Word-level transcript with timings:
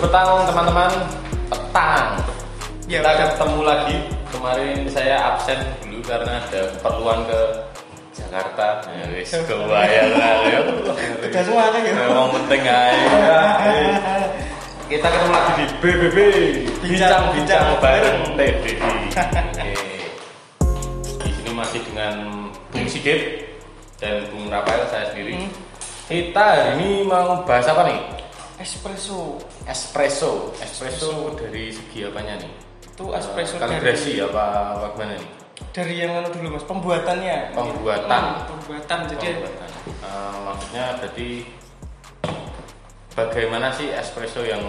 petang 0.00 0.44
teman-teman. 0.48 0.92
Petang. 1.48 2.06
Ya, 2.86 3.02
kita 3.02 3.10
udah. 3.10 3.26
ketemu 3.34 3.60
lagi. 3.64 3.96
Kemarin 4.26 4.76
saya 4.90 5.16
absen 5.32 5.58
dulu 5.82 6.02
karena 6.04 6.42
ada 6.42 6.60
keperluan 6.76 7.18
ke 7.24 7.40
Jakarta. 8.16 8.66
Ya 8.90 9.04
wis 9.16 9.30
kebayang 9.48 10.10
ya. 10.18 10.60
Udah 11.24 11.42
semua 11.42 11.72
kan 11.72 11.80
ya. 11.82 11.92
memang 11.94 12.28
penting 12.36 12.62
aja 12.64 13.38
kita 14.86 15.02
ketemu 15.10 15.32
lagi 15.34 15.52
di 15.58 15.66
BBB 15.82 16.18
bincang-bincang 16.78 17.24
Bincang 17.34 17.64
bareng 17.82 18.18
Oke. 18.30 18.46
di 21.26 21.30
sini 21.34 21.50
masih 21.50 21.80
dengan 21.90 22.14
Bung 22.70 22.86
Sigit 22.86 23.50
dan 23.98 24.30
Bung 24.30 24.46
Rafael 24.46 24.86
saya 24.86 25.10
sendiri. 25.10 25.42
Hmm. 25.42 25.50
kita 26.06 26.38
hari 26.38 26.70
ini 26.78 27.02
mau 27.02 27.42
bahas 27.42 27.66
apa 27.66 27.82
nih 27.90 27.98
Espresso. 28.56 29.36
espresso 29.68 30.48
espresso 30.58 31.36
dari 31.36 31.68
segi 31.68 32.02
apanya 32.02 32.40
nih 32.40 32.50
Itu 32.82 33.12
espresso 33.12 33.56
Eh, 33.56 33.60
kalibrasi 33.60 34.16
dari 34.16 34.24
apa, 34.24 34.44
apa 34.74 34.86
gimana 34.94 35.14
nih 35.14 35.30
dari 35.72 35.94
yang 35.96 36.12
mana 36.12 36.28
dulu 36.28 36.52
Mas? 36.52 36.64
Pembuatannya. 36.64 37.52
Pembuatan. 37.52 38.22
Hmm, 38.22 38.44
pembuatan. 38.48 38.98
Jadi 39.08 39.28
Pembuatan. 39.40 39.68
Eh, 39.88 40.36
maksudnya 40.42 40.84
berarti 40.96 41.28
bagaimana 43.12 43.68
sih 43.72 43.88
espresso 43.88 44.40
yang 44.40 44.60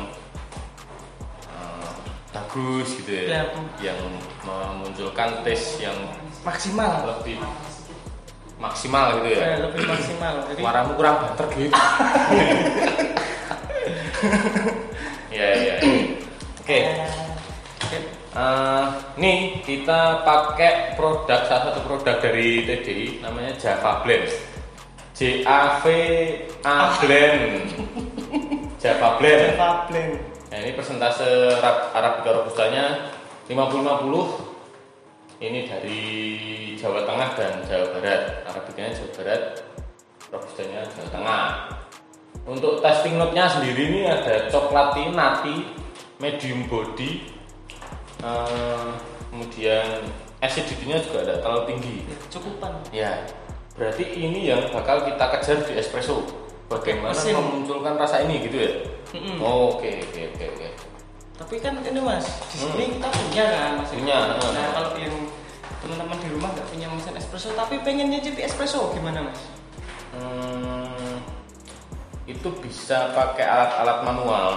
eh, 1.48 1.92
bagus 2.32 2.88
gitu 3.00 3.12
ya, 3.12 3.24
Ya. 3.24 3.44
yang 3.84 4.00
memunculkan 4.44 5.44
taste 5.44 5.80
yang 5.80 5.96
maksimal. 6.44 7.04
lebih 7.20 7.40
maksimal 8.58 9.20
gitu 9.20 9.28
ya 9.32 9.40
Eh, 9.44 9.58
lebih 9.64 9.84
maksimal. 9.88 10.34
Jadi 10.52 10.60
suaramu 10.60 10.92
kurang 10.96 11.16
banter 11.24 11.48
gitu 11.52 11.72
ya 15.38 15.48
ya 15.56 15.76
oke. 16.64 16.80
Eh, 18.38 18.86
nih 19.18 19.66
kita 19.66 20.22
pakai 20.22 20.94
produk 20.94 21.42
salah 21.50 21.74
satu 21.74 21.82
produk 21.90 22.22
dari 22.22 22.62
TDI 22.70 23.26
namanya 23.26 23.58
Java 23.58 24.06
Blend. 24.06 24.30
J 25.18 25.42
A 25.42 25.82
V 25.82 25.86
A 26.62 26.94
Blend. 27.02 27.74
Java 28.84 29.18
Blend. 29.18 29.58
Java 29.58 29.90
blend. 29.90 30.38
Nah, 30.48 30.58
ini 30.64 30.72
persentase 30.78 31.60
Arab 31.60 31.92
Arabica 31.92 32.30
robustanya 32.40 33.12
50-50. 33.50 35.42
Ini 35.44 35.60
dari 35.70 36.02
Jawa 36.78 37.04
Tengah 37.04 37.30
dan 37.36 37.54
Jawa 37.66 37.94
Barat. 37.98 38.48
Arabicanya 38.48 38.96
Jawa 38.96 39.10
Barat, 39.18 39.44
robustanya 40.30 40.86
Jawa 40.94 41.10
Tengah. 41.10 41.77
Untuk 42.48 42.80
testing 42.80 43.20
note-nya 43.20 43.52
sendiri 43.52 43.92
ini 43.92 44.02
ada 44.08 44.48
coklat 44.48 44.96
nati, 45.12 45.68
medium 46.24 46.64
body, 46.72 47.28
eh, 48.24 48.88
kemudian 49.28 50.08
acidity-nya 50.40 51.04
juga 51.04 51.28
ada 51.28 51.36
terlalu 51.44 51.76
tinggi. 51.76 51.96
Cukupan. 52.32 52.72
Ya, 52.96 53.28
berarti 53.76 54.16
ini 54.16 54.48
yang 54.48 54.72
bakal 54.72 55.04
kita 55.04 55.28
kejar 55.38 55.60
di 55.68 55.76
espresso. 55.76 56.24
Bagaimana 56.68 57.16
Mesin. 57.16 57.32
memunculkan 57.36 57.96
rasa 57.96 58.28
ini 58.28 58.44
gitu 58.44 58.58
ya? 58.60 58.72
Oh, 59.40 59.80
Oke, 59.80 60.04
oke, 60.04 60.36
oke, 60.36 60.46
oke. 60.52 60.68
Tapi 61.40 61.56
kan 61.64 61.80
ini 61.80 62.02
Mas, 62.04 62.28
di 62.52 62.60
sini 62.60 62.84
kita 63.00 63.08
punya 63.08 63.46
kan 63.48 63.72
Mas. 63.80 63.90
Punya, 63.96 64.18
Nah, 64.36 64.36
hmm. 64.36 64.72
kalau 64.76 64.92
yang 65.00 65.16
teman-teman 65.80 66.18
di 66.20 66.28
rumah 66.36 66.50
nggak 66.52 66.68
punya 66.68 66.88
mesin 66.92 67.16
espresso 67.16 67.56
tapi 67.56 67.80
pengen 67.88 68.12
nyicipi 68.12 68.44
espresso 68.44 68.92
gimana 68.92 69.32
Mas? 69.32 69.40
Hmm, 70.12 71.24
itu 72.28 72.50
bisa 72.60 73.16
pakai 73.16 73.48
alat-alat 73.48 74.00
manual 74.04 74.52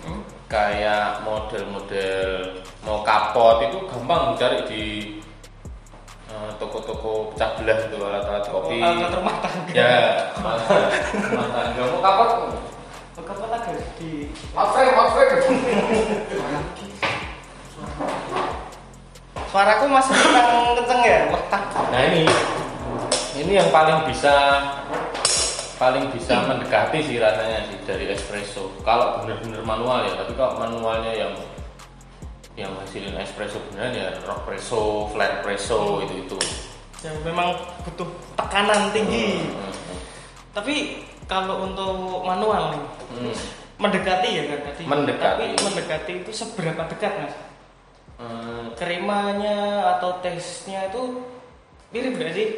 Hmm? 0.00 0.24
kayak 0.48 1.20
model-model 1.28 2.56
mau 2.88 3.04
kapot 3.04 3.60
itu 3.68 3.84
gampang 3.84 4.32
cari 4.40 4.64
di 4.64 4.84
eh, 6.32 6.50
toko-toko 6.56 7.36
pecah 7.36 7.60
belah 7.60 7.78
itu 7.84 7.96
alat-alat 8.00 8.44
kopi. 8.48 8.80
alat 8.80 9.12
rumah 9.12 9.36
tangga. 9.44 9.72
Ya, 9.76 10.32
alat 10.40 10.64
rumah 11.12 11.48
tangga 11.52 11.82
mau 11.84 12.00
kapot. 12.00 12.30
Oh, 13.20 13.24
kapan 13.28 13.52
ada 13.52 13.72
di 14.00 14.32
Maaf, 14.56 14.72
Frank, 14.72 14.88
maaf, 14.96 15.12
Frank. 15.12 15.30
Suaraku 19.52 19.84
masih 19.84 20.14
kurang 20.16 20.80
kenceng 20.80 21.00
ya? 21.04 21.20
Nah 21.92 22.00
ini, 22.08 22.24
ini 23.36 23.52
yang 23.60 23.68
paling 23.68 24.08
bisa 24.08 24.32
paling 25.80 26.12
bisa 26.12 26.44
mendekati 26.44 27.00
sih 27.00 27.16
rasanya 27.16 27.64
sih 27.72 27.78
dari 27.88 28.12
espresso. 28.12 28.68
Kalau 28.84 29.24
bener-bener 29.24 29.64
manual 29.64 30.04
ya, 30.04 30.12
tapi 30.20 30.36
kalau 30.36 30.60
manualnya 30.60 31.12
yang 31.16 31.32
yang 32.52 32.68
hasilin 32.76 33.16
espresso 33.16 33.56
beneran 33.72 33.96
ya 33.96 34.12
rock 34.28 34.44
presso, 34.44 35.08
flat 35.08 35.40
presso 35.40 36.04
itu 36.04 36.28
itu. 36.28 36.38
yang 37.00 37.16
memang 37.24 37.56
butuh 37.88 38.04
tekanan 38.36 38.92
tinggi. 38.92 39.40
Hmm, 39.40 39.72
hmm, 39.72 40.00
Tapi 40.52 40.74
kalau 41.24 41.64
untuk 41.64 42.20
manual 42.28 42.76
nih, 42.76 42.84
hmm. 43.16 43.34
mendekati 43.80 44.28
ya 44.36 44.42
kan 44.52 44.60
tadi. 44.68 44.82
Mendekati. 44.84 45.44
Tapi 45.48 45.64
mendekati 45.64 46.12
itu 46.20 46.30
seberapa 46.36 46.84
dekat 46.92 47.12
mas? 47.24 47.34
Hmm, 48.20 48.76
Kerimanya 48.76 49.96
atau 49.96 50.20
taste-nya 50.20 50.92
itu 50.92 51.24
mirip 51.88 52.20
gak 52.20 52.36
sih? 52.36 52.48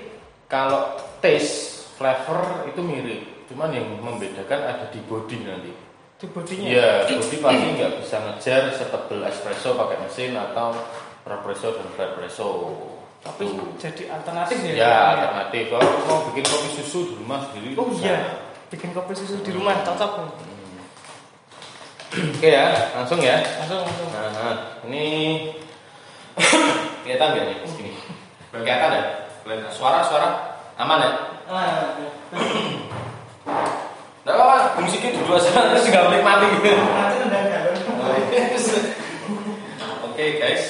kalau 0.50 0.99
taste, 1.25 1.81
flavor 1.97 2.67
itu 2.69 2.81
mirip, 2.81 3.23
cuman 3.53 3.71
yang 3.73 3.87
membedakan 4.01 4.61
ada 4.65 4.87
di 4.89 5.01
body 5.05 5.37
nanti. 5.45 5.73
Di 6.23 6.27
bodinya. 6.31 6.67
Iya, 6.71 6.91
body 7.19 7.37
pasti 7.43 7.67
nggak 7.75 7.93
bisa 7.99 8.17
ngejar 8.23 8.63
setebel 8.79 9.19
espresso 9.27 9.75
pakai 9.75 9.97
mesin 10.07 10.39
atau 10.39 10.71
espresso 11.27 11.69
dan 11.75 11.87
flat 11.99 12.11
presso. 12.15 12.49
Tapi 13.23 13.47
Tuh. 13.47 13.79
jadi 13.79 14.11
alternatif 14.11 14.59
ya. 14.67 14.75
Ya, 14.75 14.95
alternatif. 15.15 15.71
Kalau 15.71 15.87
mau 16.11 16.19
bikin 16.31 16.43
kopi 16.43 16.69
susu 16.83 16.99
di 17.07 17.15
rumah 17.23 17.39
sendiri 17.47 17.79
Oh 17.79 17.87
bisa. 17.87 18.03
iya, 18.03 18.19
bikin 18.67 18.91
kopi 18.91 19.15
susu 19.15 19.39
di 19.43 19.51
rumah 19.55 19.79
cocok. 19.87 20.13
Oke 22.39 22.49
ya, 22.51 22.93
langsung 22.99 23.23
ya. 23.23 23.39
Langsung 23.63 23.87
langsung. 23.87 24.11
Nah, 24.11 24.83
ini 24.91 25.05
kelihatan 27.07 27.29
nggak 27.35 27.45
nih? 27.47 27.57
Sini. 27.71 27.93
Kelihatan 28.51 28.91
ya? 28.91 29.03
Kelihatan. 29.47 29.71
Suara, 29.71 30.03
suara 30.03 30.29
aman 30.79 30.99
ya? 31.03 31.11
Ah, 31.51 31.99
Nggak 34.23 34.35
apa-apa, 34.39 34.87
Siki 34.87 35.11
duduk 35.19 35.35
aja, 35.35 35.51
terus 35.51 35.91
udah 35.91 36.23
galon. 37.51 37.75
Oh, 38.03 38.15
yes. 38.31 38.67
Oke 40.07 40.25
guys, 40.39 40.65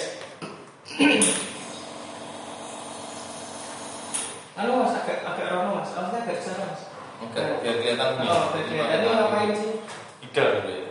Halo 4.53 4.73
mas, 4.81 4.95
agak 4.97 5.19
agak 5.27 5.47
rono 5.53 5.81
mas, 5.83 5.91
maksudnya 5.93 6.21
agak 6.25 6.37
ke 6.41 6.45
sana 6.45 6.65
mas. 6.73 6.83
Oke, 7.21 7.41
biar 7.61 7.75
kelihatan 7.77 8.11
nih. 8.17 8.29
Oh, 8.29 8.45
biar 8.53 8.65
kelihatan. 8.65 8.99
Ini 9.03 9.09
ngapain 9.13 9.51
sih? 9.53 9.73
Ideal 10.25 10.49
gitu 10.57 10.71
ya. 10.73 10.83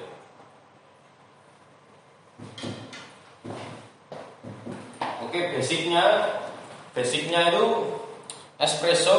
Oke, 5.23 5.39
basicnya, 5.55 6.05
basicnya 6.91 7.41
itu 7.49 7.65
espresso 8.59 9.17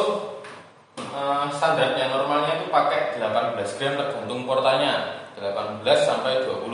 eh, 1.13 1.45
standarnya 1.53 2.09
normalnya 2.09 2.57
itu 2.57 2.73
pakai 2.73 3.21
18 3.21 3.77
gram 3.77 3.93
tergantung 4.01 4.49
portanya 4.49 5.21
18 5.37 5.85
sampai 6.01 6.43
20 6.49 6.65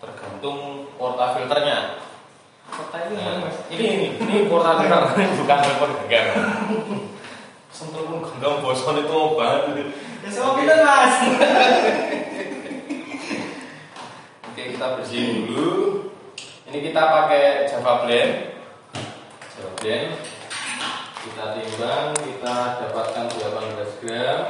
tergantung 0.00 0.88
porta 1.00 1.36
filternya 1.36 1.96
Kota 2.70 3.02
ini 3.10 3.18
mas? 3.18 3.56
ini 3.72 3.84
ini 3.88 4.06
ini 4.20 4.34
porta 4.46 4.78
filter 4.78 5.02
bukan 5.40 5.58
telepon 5.64 5.90
genggam 6.06 6.26
sentuh 7.72 8.02
pun 8.04 8.20
genggam 8.22 8.62
bosan 8.62 9.00
itu 9.02 9.18
banget 9.34 9.90
Ya 10.20 10.28
semua 10.28 10.52
kita 10.60 10.84
mas. 10.84 11.14
Oke 14.52 14.62
kita 14.76 14.86
bersihin 15.00 15.48
dulu. 15.48 16.12
Ini 16.68 16.78
kita 16.92 17.00
pakai 17.00 17.64
Java 17.64 18.04
Blend. 18.04 18.52
Java 19.56 19.72
Blend. 19.80 20.12
Kita 21.20 21.52
timbang, 21.52 22.16
kita 22.16 22.80
dapatkan 22.80 23.28
18 23.28 24.00
gram. 24.00 24.40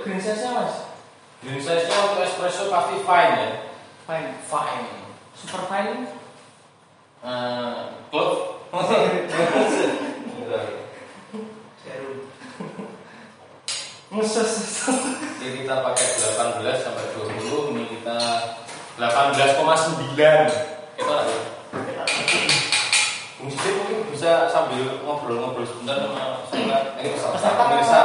Green 0.00 0.20
size-nya 0.20 0.50
mas. 0.56 0.74
Green 1.44 1.60
size-nya 1.60 1.96
untuk 2.08 2.24
espresso 2.24 2.72
pasti 2.72 3.00
fine 3.04 3.36
ya. 3.36 3.50
Fine. 4.08 4.30
Fine. 4.48 4.88
Super 5.36 5.62
fine. 5.68 6.08
Eh, 7.20 7.80
Klub. 8.08 8.60
Jarum. 11.84 12.16
Musus. 14.10 14.52
Ini 15.40 15.64
kita 15.64 15.80
pakai 15.80 16.04
18 16.04 16.84
sampai 16.84 17.04
20, 17.16 17.72
ini 17.72 17.84
kita 17.88 18.18
18,9. 19.00 20.48
Kita 20.96 21.12
ada. 21.12 21.36
Mungkin 23.40 23.72
mungkin 23.80 23.98
bisa 24.12 24.52
sambil 24.52 25.00
ngobrol-ngobrol 25.00 25.64
sebentar 25.64 25.96
sama 26.04 26.44
peserta 27.00 27.52
pemirsa. 27.56 28.00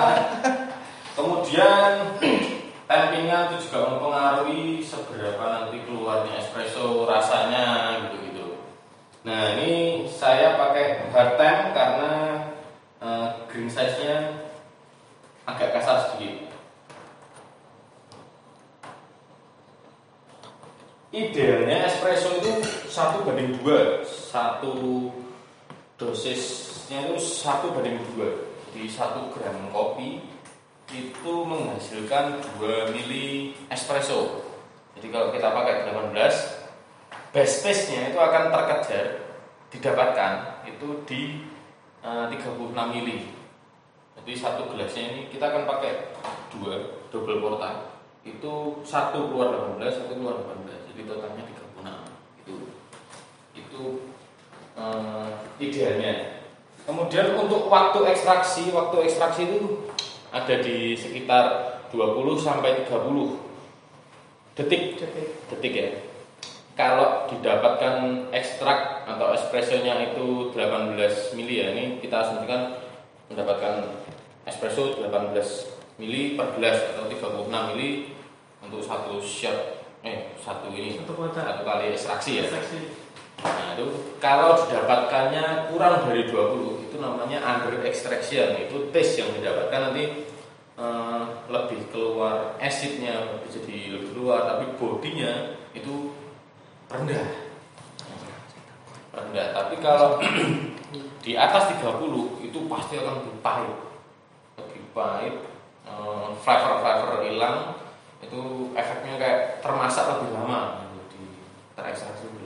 Kemudian 1.16 2.20
tampingan 2.92 3.56
itu 3.56 3.72
juga 3.72 3.88
mempengaruhi 3.88 4.84
seberapa 4.84 5.40
nanti 5.48 5.80
keluarnya 5.88 6.44
espresso 6.44 7.08
rasanya 7.08 7.98
gitu-gitu. 8.04 8.60
Nah 9.24 9.56
ini 9.56 10.04
saya 10.12 10.60
pakai 10.60 11.08
hard 11.16 11.32
temp 11.40 11.72
karena 11.72 12.12
eh, 13.00 13.28
green 13.48 13.72
size-nya 13.72 14.44
agak 15.48 15.80
kasar 15.80 16.12
sedikit. 16.12 16.52
Idealnya 21.16 21.88
espresso 21.88 22.44
itu 22.44 22.60
satu 22.92 23.24
banding 23.24 23.56
dua, 23.64 24.04
satu 24.04 25.08
dosisnya 25.96 27.08
itu 27.08 27.16
satu 27.24 27.72
banding 27.72 28.04
dua. 28.12 28.36
Jadi 28.76 28.92
satu 28.92 29.32
gram 29.32 29.56
kopi 29.72 30.35
itu 30.94 31.34
menghasilkan 31.46 32.38
2 32.62 32.94
mili 32.94 33.58
espresso. 33.74 34.46
Jadi 34.96 35.10
kalau 35.10 35.34
kita 35.34 35.50
pakai 35.50 35.90
18, 35.90 36.14
best 37.36 37.56
pace-nya 37.66 38.14
itu 38.14 38.20
akan 38.22 38.54
terkejar 38.54 39.26
didapatkan 39.74 40.64
itu 40.70 40.88
di 41.04 41.22
eh, 42.06 42.26
36 42.32 42.94
mili. 42.94 43.36
Jadi 44.16 44.32
satu 44.40 44.72
gelasnya 44.72 45.12
ini 45.12 45.22
kita 45.28 45.52
akan 45.52 45.68
pakai 45.68 46.16
dua 46.56 47.04
double 47.12 47.44
portal. 47.44 48.00
Itu 48.26 48.82
satu 48.82 49.30
keluar 49.30 49.78
18, 49.78 49.86
satu 49.92 50.14
keluar 50.18 50.42
18. 50.48 50.96
Jadi 50.96 51.02
totalnya 51.06 51.44
36. 51.44 52.42
Itu 52.42 52.56
itu 53.54 53.82
eh, 54.80 55.30
idealnya. 55.60 56.40
Kemudian 56.86 57.34
untuk 57.34 57.66
waktu 57.68 58.00
ekstraksi, 58.14 58.70
waktu 58.70 59.10
ekstraksi 59.10 59.42
itu 59.50 59.90
ada 60.36 60.56
di 60.60 61.00
sekitar 61.00 61.44
20 61.96 62.36
sampai 62.36 62.84
30 62.84 63.40
detik 64.60 65.00
Detik. 65.00 65.28
detik 65.48 65.74
ya. 65.74 65.90
Kalau 66.76 67.24
didapatkan 67.32 68.28
ekstrak 68.36 69.08
atau 69.08 69.32
espressonya 69.32 70.12
itu 70.12 70.52
18 70.52 71.00
mili 71.40 71.64
ya, 71.64 71.72
ini 71.72 72.04
kita 72.04 72.20
asumsikan 72.20 72.84
mendapatkan 73.32 73.96
espresso 74.44 75.00
18 75.00 75.40
mili 76.04 76.36
per 76.36 76.52
gelas 76.60 76.92
atau 76.92 77.08
36 77.08 77.48
mili 77.72 78.12
untuk 78.60 78.84
satu 78.84 79.24
shot 79.24 79.88
eh 80.04 80.36
satu 80.38 80.68
ini 80.76 81.00
Satu 81.00 81.32
satu 81.32 81.64
kali 81.64 81.96
ekstraksi 81.96 82.44
ya. 82.44 82.46
Seksi. 82.52 83.05
Nah, 83.44 83.76
itu 83.76 84.16
kalau 84.24 84.56
didapatkannya 84.56 85.68
kurang 85.68 86.08
dari 86.08 86.30
20 86.30 86.88
itu 86.88 86.96
namanya 87.02 87.44
under 87.44 87.84
extraction. 87.84 88.56
Itu 88.56 88.94
tes 88.96 89.20
yang 89.20 89.36
didapatkan 89.36 89.92
nanti 89.92 90.30
eh, 90.80 91.24
lebih 91.52 91.92
keluar 91.92 92.56
asidnya 92.62 93.36
lebih 93.36 93.50
jadi 93.52 93.78
lebih 94.00 94.10
keluar 94.16 94.48
tapi 94.48 94.76
bodinya 94.80 95.60
itu 95.76 96.16
rendah. 96.88 97.28
Rendah. 99.12 99.48
Tapi 99.52 99.76
kalau 99.84 100.20
di 101.26 101.34
atas 101.36 101.76
30 101.76 102.46
itu 102.46 102.60
pasti 102.72 102.94
akan 103.02 103.14
lebih 103.24 103.36
pahit. 103.44 103.76
Lebih 104.62 104.84
pahit. 104.96 105.36
eh, 105.86 106.28
flavor-flavor 106.42 107.22
hilang 107.30 107.78
itu 108.26 108.74
efeknya 108.74 109.22
kayak 109.22 109.40
termasak 109.62 110.18
lebih 110.18 110.34
lama 110.34 110.82
gitu, 110.98 111.30
di 111.78 112.42
lama 112.42 112.45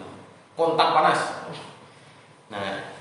kontak 0.59 0.91
panas. 0.91 1.47
Nah, 2.51 2.91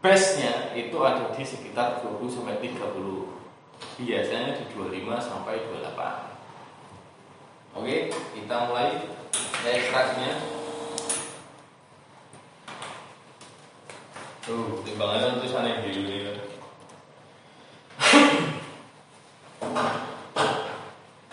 base-nya 0.00 0.72
itu 0.72 0.96
ada 1.04 1.28
di 1.36 1.44
sekitar 1.44 2.00
20 2.00 2.32
sampai 2.32 2.56
30. 2.64 3.28
Biasanya 4.00 4.56
di 4.56 4.64
25 4.72 5.20
sampai 5.20 5.60
28. 5.68 7.76
Oke, 7.76 8.08
kita 8.32 8.56
mulai 8.72 9.04
ya 9.60 9.70
ekstraksinya. 9.76 10.32
Tuh, 14.40 14.80
timbangannya 14.88 15.36
tulisannya 15.36 15.84
di 15.84 15.90
ini. 15.92 16.18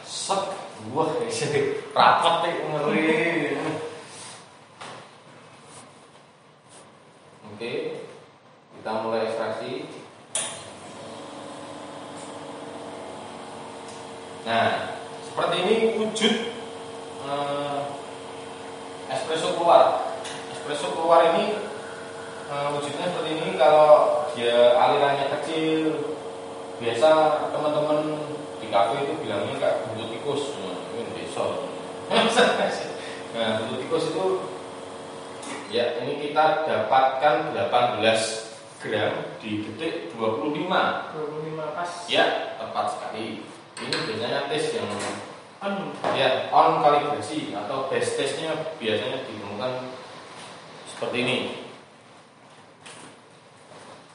Set, 0.03 0.43
wah, 0.91 1.09
rapat 1.95 2.35
nih 2.43 2.53
ngeri. 2.67 3.07
Oke, 7.57 8.05
kita 8.69 9.01
mulai 9.01 9.25
ekstraksi. 9.25 9.89
Nah, 14.45 14.93
seperti 15.25 15.55
ini 15.65 15.75
wujud 15.97 16.33
eh, 17.25 17.79
espresso 19.09 19.57
keluar. 19.57 20.13
Espresso 20.53 20.93
keluar 20.93 21.33
ini 21.33 21.57
eh, 22.45 22.67
wujudnya 22.77 23.09
seperti 23.09 23.41
ini. 23.41 23.57
Kalau 23.57 24.29
dia 24.37 24.77
alirannya 24.77 25.33
kecil, 25.41 26.13
biasa 26.77 27.09
teman-teman 27.57 28.21
di 28.61 28.69
kafe 28.69 29.01
itu 29.01 29.17
bilangnya 29.17 29.57
kayak 29.57 29.81
buntut 29.89 30.13
tikus. 30.13 30.53
Nah, 30.61 30.77
Ini 30.93 31.25
desa. 31.25 31.41
Nah, 33.33 33.65
buntut 33.65 33.81
tikus 33.81 34.13
itu 34.13 34.45
Ya, 35.67 35.99
ini 35.99 36.23
kita 36.23 36.63
dapatkan 36.63 37.51
18 37.51 37.99
gram 38.79 39.35
di 39.43 39.67
detik 39.67 40.15
25. 40.15 41.11
25 41.11 41.75
pas. 41.75 41.91
Ya, 42.07 42.55
tepat 42.55 42.95
sekali. 42.95 43.43
Ini 43.77 43.95
biasanya 44.07 44.47
tes 44.47 44.73
yang 44.73 44.87
On. 45.57 45.89
ya 46.13 46.53
on 46.53 46.85
kalibrasi 46.85 47.49
atau 47.49 47.89
best 47.89 48.13
testnya 48.13 48.53
biasanya 48.77 49.25
ditemukan 49.25 49.89
seperti 50.85 51.17
ini. 51.25 51.37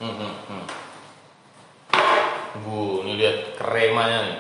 Hmm, 0.03 0.19
hmm, 0.19 0.35
hmm. 0.51 0.65
Bu, 2.67 3.07
ini 3.07 3.23
lihat 3.23 3.55
kremanya 3.55 4.19
nih. 4.27 4.39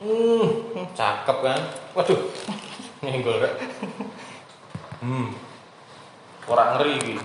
Hmm, 0.00 0.48
cakep 0.96 1.44
kan? 1.44 1.60
Waduh, 1.92 2.32
nyenggol 3.04 3.36
rek. 3.36 3.52
Hmm, 5.04 5.36
orang 6.48 6.80
ngeri 6.80 6.94
gitu. 7.04 7.24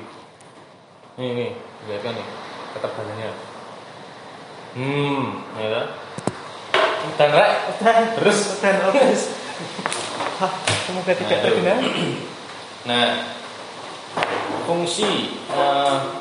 Nih, 1.24 1.30
nih, 1.32 1.50
lihat 1.88 2.02
kan 2.04 2.20
nih 2.20 2.28
ketebalannya. 2.76 3.32
Hmm, 4.76 5.24
ya 5.56 5.68
kan? 5.72 5.88
Dan 7.16 7.30
rek, 7.32 7.54
terus 8.20 8.60
Dan 8.60 8.76
obes. 8.92 9.22
Hah, 10.44 10.52
semoga 10.84 11.16
tidak 11.16 11.32
Nah, 11.32 11.44
terkena. 11.48 11.76
Nah, 12.84 13.08
fungsi 14.68 15.32
eh, 15.48 16.19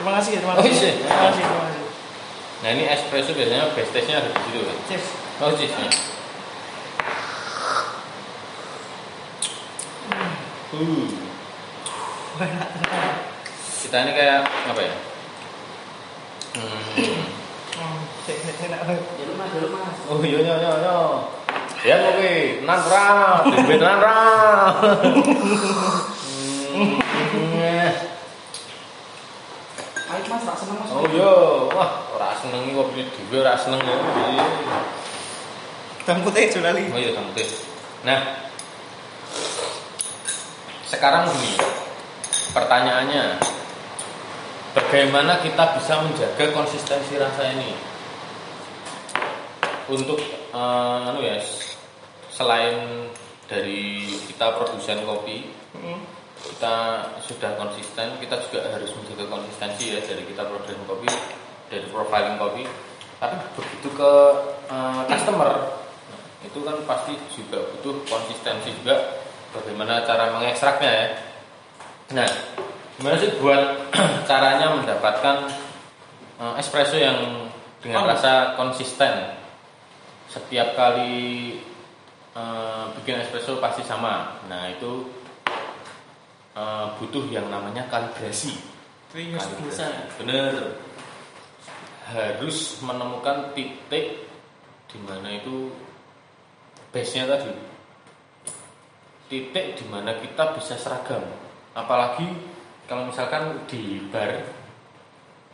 Terima 0.00 0.16
kasih 0.16 0.32
ya, 0.32 0.38
terima 0.40 0.56
Oh, 0.56 0.64
kasih. 0.64 0.72
iya. 0.72 0.92
Terima 0.96 1.12
kasih, 1.28 1.44
terima 1.44 1.60
kasih. 1.68 1.84
nah 2.64 2.68
ini 2.72 2.82
espresso 2.88 3.36
biasanya 3.36 3.68
best 3.76 3.92
testnya 3.92 4.16
ada 4.24 4.32
di 4.32 4.40
situ 4.48 4.64
kan. 4.64 4.76
Cheers. 4.88 5.06
Oh 5.44 5.52
cheese-nya. 5.52 5.88
Uh. 10.72 11.04
Kita 13.84 13.96
ini 14.08 14.12
kayak 14.16 14.40
apa 14.48 14.80
ya? 14.80 14.94
Hmm. 16.56 16.80
Hmm, 17.76 18.00
banget. 18.88 19.94
Oh 20.08 20.16
iya 20.24 20.38
iya 20.40 20.54
iya 20.64 20.72
iya. 20.80 20.96
Ya 21.84 21.96
oke, 22.08 22.32
tenan 22.64 22.80
ra, 22.88 23.08
dhewe 23.52 23.74
tenan 23.76 23.98
ra. 24.00 24.16
iya, 31.12 31.32
wah 31.74 31.90
ora 32.14 32.30
seneng 32.38 32.66
iki 32.66 32.72
kopi 32.74 33.00
dhewe 33.06 33.36
ora 33.42 33.54
seneng 33.58 33.80
ya. 33.82 33.96
Hitam 36.00 36.24
putih 36.24 36.48
Jolali. 36.50 36.88
Oh 36.90 36.98
iya 36.98 37.10
kamu 37.12 37.30
Nah, 38.00 38.20
sekarang 40.88 41.28
gini, 41.36 41.60
pertanyaannya, 42.56 43.36
bagaimana 44.72 45.44
kita 45.44 45.76
bisa 45.76 46.00
menjaga 46.00 46.44
konsistensi 46.56 47.20
rasa 47.20 47.44
ini? 47.52 47.90
untuk 49.90 50.22
eh, 50.54 51.08
anu 51.10 51.20
ya 51.20 51.36
selain 52.30 53.10
dari 53.50 54.06
kita 54.30 54.54
produsen 54.56 55.02
kopi 55.02 55.58
Hmm. 55.70 56.02
Kita 56.40 57.04
sudah 57.20 57.52
konsisten 57.60 58.16
kita 58.16 58.40
juga 58.48 58.72
harus 58.72 58.88
menjaga 58.96 59.28
konsistensi 59.28 59.92
ya 59.92 60.00
dari 60.00 60.24
kita 60.24 60.48
produsen 60.48 60.80
kopi 60.88 61.10
dari 61.68 61.86
profiling 61.92 62.40
kopi. 62.40 62.64
Tapi 63.20 63.36
begitu 63.52 63.88
ke 63.92 64.12
eh, 64.72 65.02
customer 65.04 65.52
itu 66.40 66.58
kan 66.64 66.76
pasti 66.88 67.12
juga 67.36 67.60
butuh 67.76 68.00
konsistensi 68.08 68.72
juga 68.80 69.20
bagaimana 69.52 70.00
cara 70.08 70.32
mengekstraknya 70.32 70.90
ya. 70.90 71.06
Nah 72.16 72.30
gimana 72.96 73.16
sih 73.20 73.36
buat 73.36 73.92
caranya 74.30 74.80
mendapatkan 74.80 75.36
eh, 76.40 76.54
espresso 76.56 76.96
yang 76.96 77.48
dengan 77.84 78.08
rasa 78.08 78.56
konsisten? 78.56 79.36
Setiap 80.32 80.72
kali 80.72 81.60
eh, 82.32 82.84
bikin 82.96 83.20
espresso 83.20 83.60
pasti 83.60 83.84
sama. 83.84 84.40
Nah 84.48 84.72
itu 84.72 85.19
eh, 86.56 86.86
butuh 86.98 87.24
yang 87.30 87.46
namanya 87.50 87.86
kalibrasi 87.90 88.56
Kalibrasi. 89.10 89.50
bisa. 89.66 89.86
bener 90.18 90.78
harus 92.10 92.82
menemukan 92.82 93.54
titik 93.54 94.26
di 94.90 94.98
mana 95.06 95.38
itu 95.38 95.70
base 96.90 97.14
nya 97.14 97.30
tadi 97.30 97.54
titik 99.30 99.78
di 99.78 99.84
mana 99.86 100.18
kita 100.18 100.58
bisa 100.58 100.74
seragam 100.74 101.22
apalagi 101.74 102.26
kalau 102.90 103.06
misalkan 103.06 103.62
di 103.70 104.02
bar 104.10 104.42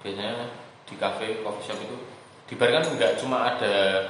biasanya 0.01 0.49
di 0.89 0.95
cafe 0.97 1.45
coffee 1.45 1.67
shop 1.69 1.79
itu 1.85 1.97
di 2.49 2.55
bar 2.57 2.73
kan 2.73 2.85
nggak 2.89 3.21
cuma 3.21 3.53
ada 3.53 4.01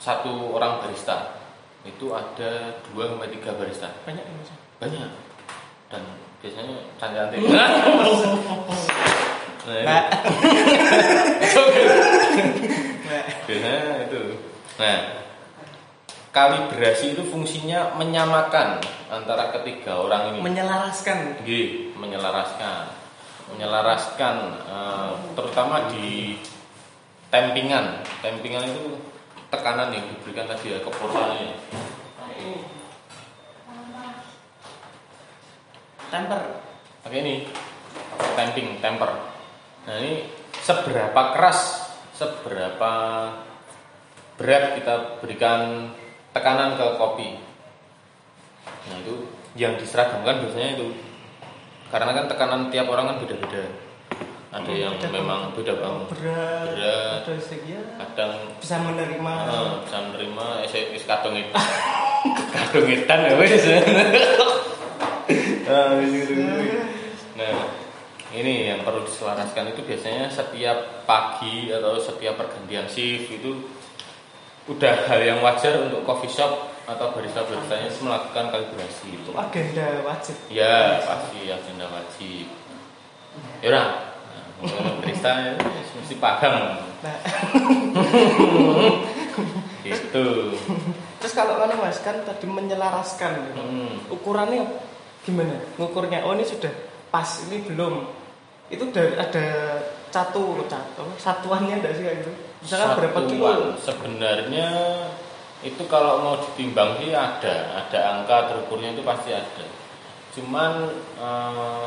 satu 0.00 0.56
orang 0.56 0.80
barista 0.80 1.36
itu 1.84 2.08
ada 2.16 2.80
dua 2.88 3.12
sampai 3.12 3.28
tiga 3.34 3.50
barista 3.60 3.88
Banyak 4.08 4.24
ini 4.24 4.36
Mas. 4.40 4.50
banyak 4.80 5.10
dan 5.88 6.02
biasanya 6.40 6.76
cantik-cantik 7.00 7.40
nah. 7.52 7.70
Mbak. 9.68 10.04
biasanya 13.48 14.08
itu 14.08 14.20
nah 14.80 14.98
kalibrasi 16.32 17.18
itu 17.18 17.22
fungsinya 17.26 17.96
menyamakan 17.96 18.78
antara 19.08 19.48
ketiga 19.58 19.96
orang 19.96 20.36
ini 20.36 20.44
Menyelaraskan. 20.44 21.40
Nggih, 21.42 21.96
menyelaraskan 21.96 22.84
menyelaraskan 23.48 24.36
eh, 24.68 25.10
terutama 25.32 25.88
di 25.88 26.36
tempingan 27.32 28.04
tempingan 28.20 28.68
itu 28.68 29.00
tekanan 29.48 29.92
yang 29.92 30.04
diberikan 30.04 30.48
tadi 30.48 30.76
ya 30.76 30.78
keportannya 30.84 31.56
Temper. 36.08 36.42
Oke 37.04 37.16
ini 37.20 37.44
temping, 38.34 38.80
temper. 38.80 39.10
Nah 39.84 39.94
ini 40.00 40.28
seberapa 40.60 41.36
keras, 41.36 41.92
seberapa 42.16 42.92
berat 44.38 44.64
kita 44.80 44.94
berikan 45.20 45.92
tekanan 46.32 46.80
ke 46.80 46.86
kopi. 46.96 47.28
Nah 48.88 48.96
itu 49.04 49.28
yang 49.56 49.76
diseragamkan 49.76 50.44
biasanya 50.44 50.78
itu 50.80 50.94
karena 51.88 52.10
kan 52.14 52.24
tekanan 52.28 52.62
tiap 52.68 52.86
orang 52.88 53.14
kan 53.14 53.16
beda-beda. 53.24 53.64
Ada 54.48 54.72
yang 54.72 54.96
Beda 54.96 55.12
memang 55.12 55.52
beda 55.52 55.76
banget. 55.76 56.06
Berat. 56.16 56.66
Berat. 56.72 57.20
Ada 57.20 57.32
ya. 57.68 57.80
Kadang 58.00 58.32
Bisa 58.56 58.76
menerima. 58.80 59.34
eh, 59.44 59.72
bisa 59.84 59.96
menerima 60.08 60.46
eh 60.64 60.84
wis 60.96 61.04
kadung 61.04 61.36
itu. 61.36 61.52
kadung 62.56 62.88
edan 62.88 63.20
ya 63.28 63.34
wis. 63.36 63.60
Ah, 65.68 66.00
gitu. 66.00 66.32
Nah, 67.36 67.68
ini 68.32 68.72
yang 68.72 68.80
perlu 68.84 69.04
diselaraskan 69.04 69.72
itu 69.76 69.84
biasanya 69.84 70.32
setiap 70.32 71.04
pagi 71.04 71.68
atau 71.72 72.00
setiap 72.00 72.40
pergantian 72.40 72.88
shift 72.88 73.28
itu 73.32 73.68
udah 74.68 75.08
hal 75.08 75.20
yang 75.24 75.40
wajar 75.40 75.88
untuk 75.88 76.04
coffee 76.04 76.28
shop 76.28 76.68
atau 76.88 77.12
barista-baristanya 77.12 77.88
melakukan 78.00 78.48
kalibrasi 78.52 79.12
itu. 79.12 79.28
Itu 79.28 79.36
agenda 79.36 79.86
wajib. 80.04 80.36
Ya, 80.48 81.04
pasti 81.04 81.48
agenda 81.48 81.84
wajib. 81.88 82.48
Ya 83.60 83.68
udah, 83.72 83.88
nah, 84.64 84.92
barista 85.04 85.52
itu 85.52 85.68
mesti 86.00 86.16
paham 86.16 86.88
Nah, 86.98 87.14
gitu. 89.86 90.50
terus 91.22 91.30
kalau 91.30 91.62
kan 91.62 91.70
Mas 91.78 92.02
kan 92.02 92.26
tadi 92.26 92.42
menyelaraskan 92.50 93.38
gitu. 93.38 93.62
Hmm. 93.62 94.02
Ukurannya 94.10 94.66
gimana? 95.28 95.60
Ngukurnya 95.76 96.24
oh 96.24 96.32
ini 96.32 96.48
sudah 96.48 96.72
pas 97.12 97.28
ini 97.48 97.60
belum. 97.68 98.08
Itu 98.72 98.88
udah 98.88 99.06
ada 99.20 99.46
catu 100.08 100.64
catu 100.64 101.04
satuannya 101.20 101.84
enggak 101.84 101.92
sih 101.96 102.04
kayak 102.04 102.18
gitu? 102.24 102.32
Misalkan 102.64 102.88
berapa 102.96 103.20
kilo? 103.28 103.76
Sebenarnya 103.80 104.68
itu 105.60 105.82
kalau 105.90 106.22
mau 106.22 106.36
ditimbang 106.40 106.96
sih 107.02 107.12
ada, 107.12 107.84
ada 107.84 107.98
angka 108.16 108.54
terukurnya 108.54 108.96
itu 108.96 109.02
pasti 109.04 109.30
ada. 109.36 109.64
Cuman 110.32 110.88
eh, 111.18 111.84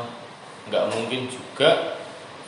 nggak 0.70 0.84
mungkin 0.94 1.26
juga 1.26 1.98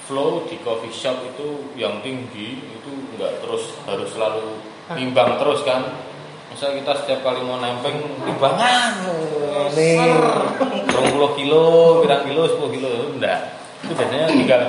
flow 0.05 0.45
di 0.47 0.61
coffee 0.61 0.93
shop 0.93 1.17
itu 1.35 1.75
yang 1.81 2.05
tinggi 2.05 2.61
itu 2.61 2.91
nggak 3.17 3.41
terus 3.41 3.73
harus 3.89 4.09
selalu 4.13 4.61
timbang 4.93 5.41
terus 5.41 5.61
kan. 5.67 5.83
Misal 6.55 6.79
kita 6.79 6.95
setiap 7.03 7.27
kali 7.27 7.43
mau 7.43 7.59
nempeng 7.59 7.99
timbangan 8.23 9.03
nih 9.75 9.99
20 10.87 11.35
kilo, 11.35 11.99
pirang 11.99 12.23
kilo, 12.31 12.47
10 12.47 12.75
kilo 12.79 12.91
enggak. 13.11 13.59
Itu 13.83 13.91
biasanya 13.99 14.31
tinggal 14.31 14.63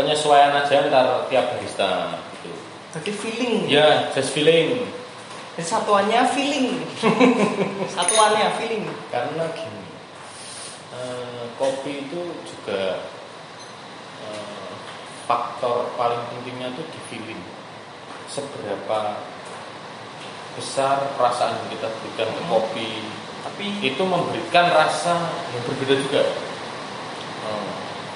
penyesuaian 0.00 0.56
aja 0.56 0.80
antar 0.80 1.28
tiap 1.28 1.52
barista 1.52 2.16
gitu. 2.40 2.56
Jadi 2.96 3.10
feeling. 3.12 3.54
Ya, 3.68 4.08
just 4.16 4.32
feeling. 4.32 4.88
Jadi 5.60 5.64
satuannya 5.68 6.24
feeling. 6.32 6.88
satuannya 8.00 8.56
feeling. 8.56 8.88
Karena 9.12 9.44
gini, 9.52 9.84
eh, 10.96 11.44
kopi 11.60 12.08
itu 12.08 12.32
juga 12.48 13.04
eh, 14.24 14.72
faktor 15.28 15.92
paling 16.00 16.24
pentingnya 16.32 16.72
itu 16.72 16.82
di 16.88 17.00
feeling. 17.12 17.42
Seberapa 18.24 19.20
besar 20.52 20.96
perasaan 21.14 21.54
kita 21.66 21.86
berikan 21.92 22.28
ke 22.28 22.42
kopi 22.44 22.90
Tapi 23.40 23.64
itu 23.82 24.02
memberikan 24.02 24.68
rasa 24.68 25.16
yang 25.48 25.62
berbeda 25.64 25.94
juga. 25.96 26.22
Eh, 27.40 27.68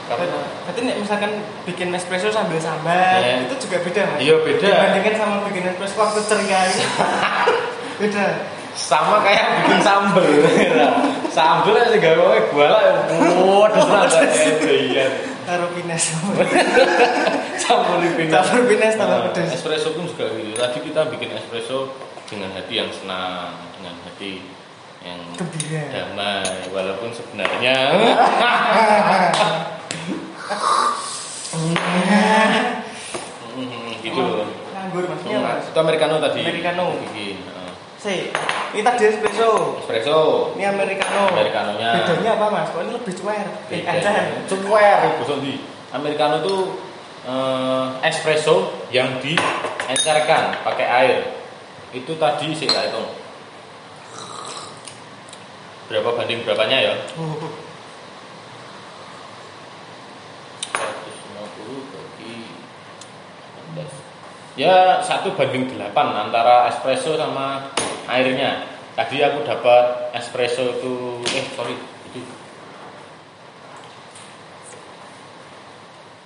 karena 0.04 0.36
berarti 0.62 0.80
nek 0.82 0.96
misalkan 0.98 1.32
bikin 1.64 1.88
espresso 1.90 2.28
sambil 2.28 2.56
sambat 2.56 3.20
Ya. 3.20 3.40
itu 3.40 3.56
juga 3.58 3.80
beda 3.80 4.02
mas. 4.06 4.18
Iya, 4.20 4.36
beda. 4.38 4.66
Dibandingkan 4.66 5.14
sama 5.16 5.36
bikin 5.48 5.64
espresso 5.66 5.96
waktu 5.96 6.20
ceria 6.22 6.60
itu. 6.70 6.84
beda. 7.98 8.24
sama 8.74 9.22
kayak 9.22 9.62
bikin 9.62 9.78
sambel 9.80 10.26
sambel 11.30 11.78
aja 11.78 11.94
gak 11.94 12.18
mau 12.18 12.34
gua 12.50 12.66
lah 12.68 12.82
waduh 13.38 13.86
serasa 13.86 14.26
iya 14.66 15.06
Taruh 15.46 15.70
pines. 15.70 16.10
campur 17.56 18.02
pindah 18.12 18.42
Campur 18.42 18.66
pines 18.66 18.94
tambah 18.96 19.30
pedes. 19.30 19.54
espresso 19.54 19.94
pun 19.94 20.04
juga 20.04 20.26
gitu 20.32 20.58
tadi 20.58 20.78
kita 20.82 21.06
bikin 21.06 21.30
espresso 21.32 21.86
dengan 22.24 22.50
hati 22.52 22.74
yang 22.74 22.90
senang 22.90 23.52
dengan 23.76 23.94
hati 24.02 24.32
yang 25.04 25.20
Gembira. 25.36 25.84
damai 25.92 26.44
walaupun 26.72 27.12
sebenarnya 27.12 27.76
gitu 34.04 34.24
Nganggur 34.74 35.04
maksudnya 35.08 35.38
mas. 35.40 35.64
itu 35.70 35.78
americano 35.78 36.14
tadi 36.20 36.40
Americano. 36.44 36.86
Heeh. 36.92 37.36
Si, 37.96 38.14
ini 38.76 38.82
tadi 38.84 39.02
espresso. 39.08 39.80
espresso 39.80 40.52
Ini 40.60 40.64
americano. 40.68 41.32
Americanonya. 41.32 42.04
Bedanya 42.04 42.30
apa 42.36 42.46
mas? 42.52 42.68
Kok 42.68 42.84
ini 42.84 42.92
lebih 42.92 43.14
cuer? 43.16 43.46
Eh, 43.72 43.80
encer. 43.80 44.44
Cukuer, 44.44 45.16
Bu 45.16 45.24
Sondi. 45.24 45.56
Americano 45.88 46.44
itu 46.44 46.56
eh, 47.24 47.86
espresso 48.04 48.84
yang 48.92 49.08
diencerkan 49.24 50.60
pakai 50.60 50.84
air. 50.84 51.18
Itu 51.94 52.18
tadi 52.18 52.50
sih 52.50 52.66
tak 52.66 52.90
hitung. 52.90 53.06
Berapa 55.86 56.10
banding 56.18 56.42
berapanya 56.42 56.82
ya? 56.82 56.94
Oh, 57.14 57.38
150 57.38 57.54
bagi 61.94 62.50
16. 63.78 64.58
Ya 64.58 64.98
satu 65.06 65.38
banding 65.38 65.70
8 65.78 65.94
antara 65.94 66.66
espresso 66.66 67.14
sama 67.14 67.70
airnya. 68.10 68.66
Tadi 68.98 69.22
aku 69.22 69.46
dapat 69.46 70.10
espresso 70.18 70.74
itu 70.78 70.94
eh 71.34 71.46
sorry 71.54 71.74
itu 72.10 72.22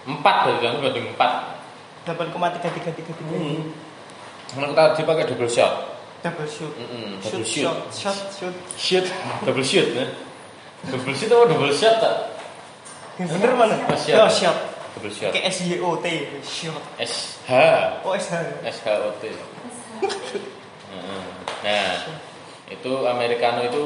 empat 0.09 0.37
dari 0.49 0.59
kamu 0.65 0.81
banding 0.85 1.07
empat 1.17 1.33
8,333 2.09 3.29
Hmm. 3.29 3.69
Kalau 4.49 4.73
tadi 4.73 5.01
pakai 5.03 5.25
double 5.27 5.47
shot. 5.47 5.73
double 6.19 6.49
shoot 6.49 6.73
Mm-mm, 6.75 7.21
shoot 7.23 7.31
double 7.31 7.47
shoot. 7.47 7.63
shot 7.63 7.79
shot 7.95 8.19
shoot 8.33 8.55
Shoot, 8.75 9.07
double 9.45 9.63
shoot 9.63 9.87
ya. 9.95 10.07
Double 10.89 11.15
shoot 11.15 11.31
apa 11.31 11.45
double 11.47 11.71
shot 11.71 11.95
tak? 11.99 12.15
yang 13.19 13.29
bener 13.31 13.51
mana 13.55 13.75
Oh, 13.87 13.95
shot. 13.95 14.19
oh 14.19 14.31
shot 14.31 14.57
Double 14.95 15.11
shot. 15.11 15.31
kayak 15.31 15.47
S 15.51 15.63
Y 15.63 15.79
O 15.79 15.99
T 15.99 16.07
shot 16.43 16.83
S 16.99 17.39
H 17.47 17.53
oh 18.03 18.15
S 18.15 18.27
H 18.31 18.35
S 18.65 18.77
H 18.83 18.89
O 18.99 19.11
T. 19.19 19.31
Nah, 21.59 21.91
itu 22.71 22.93
americano 23.05 23.61
itu 23.63 23.83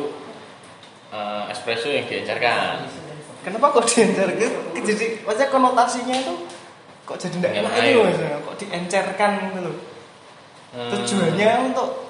eh, 1.11 1.43
espresso 1.49 1.89
yang 1.89 2.05
diencerkan. 2.05 2.85
kenapa 3.43 3.75
kok 3.75 3.85
diencer 3.85 4.29
gitu 4.39 4.55
jadi 4.79 5.07
maksudnya 5.25 5.49
konotasinya 5.51 6.15
itu 6.15 6.35
kok 7.03 7.19
jadi 7.19 7.35
tidak 7.43 7.53
enak 7.59 7.73
air. 7.75 7.83
itu 7.83 7.91
loh 7.93 8.05
maksudnya. 8.07 8.39
kok 8.39 8.55
diencerkan 8.57 9.31
gitu 9.43 9.59
loh 9.67 9.77
Hmm, 10.73 10.89
tujuannya 10.89 11.69
untuk 11.69 12.09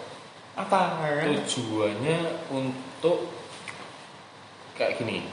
apa 0.55 1.03
tujuannya 1.27 2.19
untuk 2.55 3.35
kayak 4.79 5.03
gini. 5.03 5.27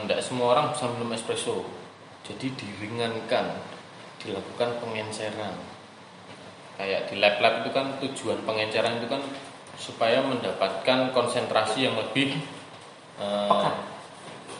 Tidak 0.00 0.20
semua 0.24 0.56
orang 0.56 0.72
bisa 0.72 0.88
minum 0.88 1.12
espresso. 1.12 1.66
Jadi 2.24 2.54
diringankan, 2.56 3.60
dilakukan 4.22 4.80
pengenceran. 4.80 5.54
Kayak 6.80 7.12
di 7.12 7.20
lab-lab 7.20 7.60
itu 7.60 7.70
kan 7.76 7.86
tujuan 8.00 8.40
pengenceran 8.48 9.04
itu 9.04 9.08
kan 9.12 9.20
supaya 9.76 10.24
mendapatkan 10.24 11.12
konsentrasi 11.12 11.88
yang 11.88 11.96
lebih 12.00 12.40
eh, 13.20 13.48
Pekat. 13.48 13.74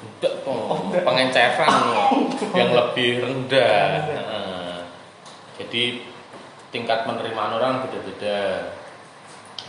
Enggak. 0.00 0.34
Oh, 0.44 0.76
enggak. 0.84 1.02
pengenceran 1.04 1.74
yang 2.58 2.70
lebih 2.76 3.10
rendah. 3.24 3.88
Jadi 5.56 6.04
tingkat 6.70 7.02
penerimaan 7.02 7.52
orang 7.52 7.82
beda-beda. 7.82 8.70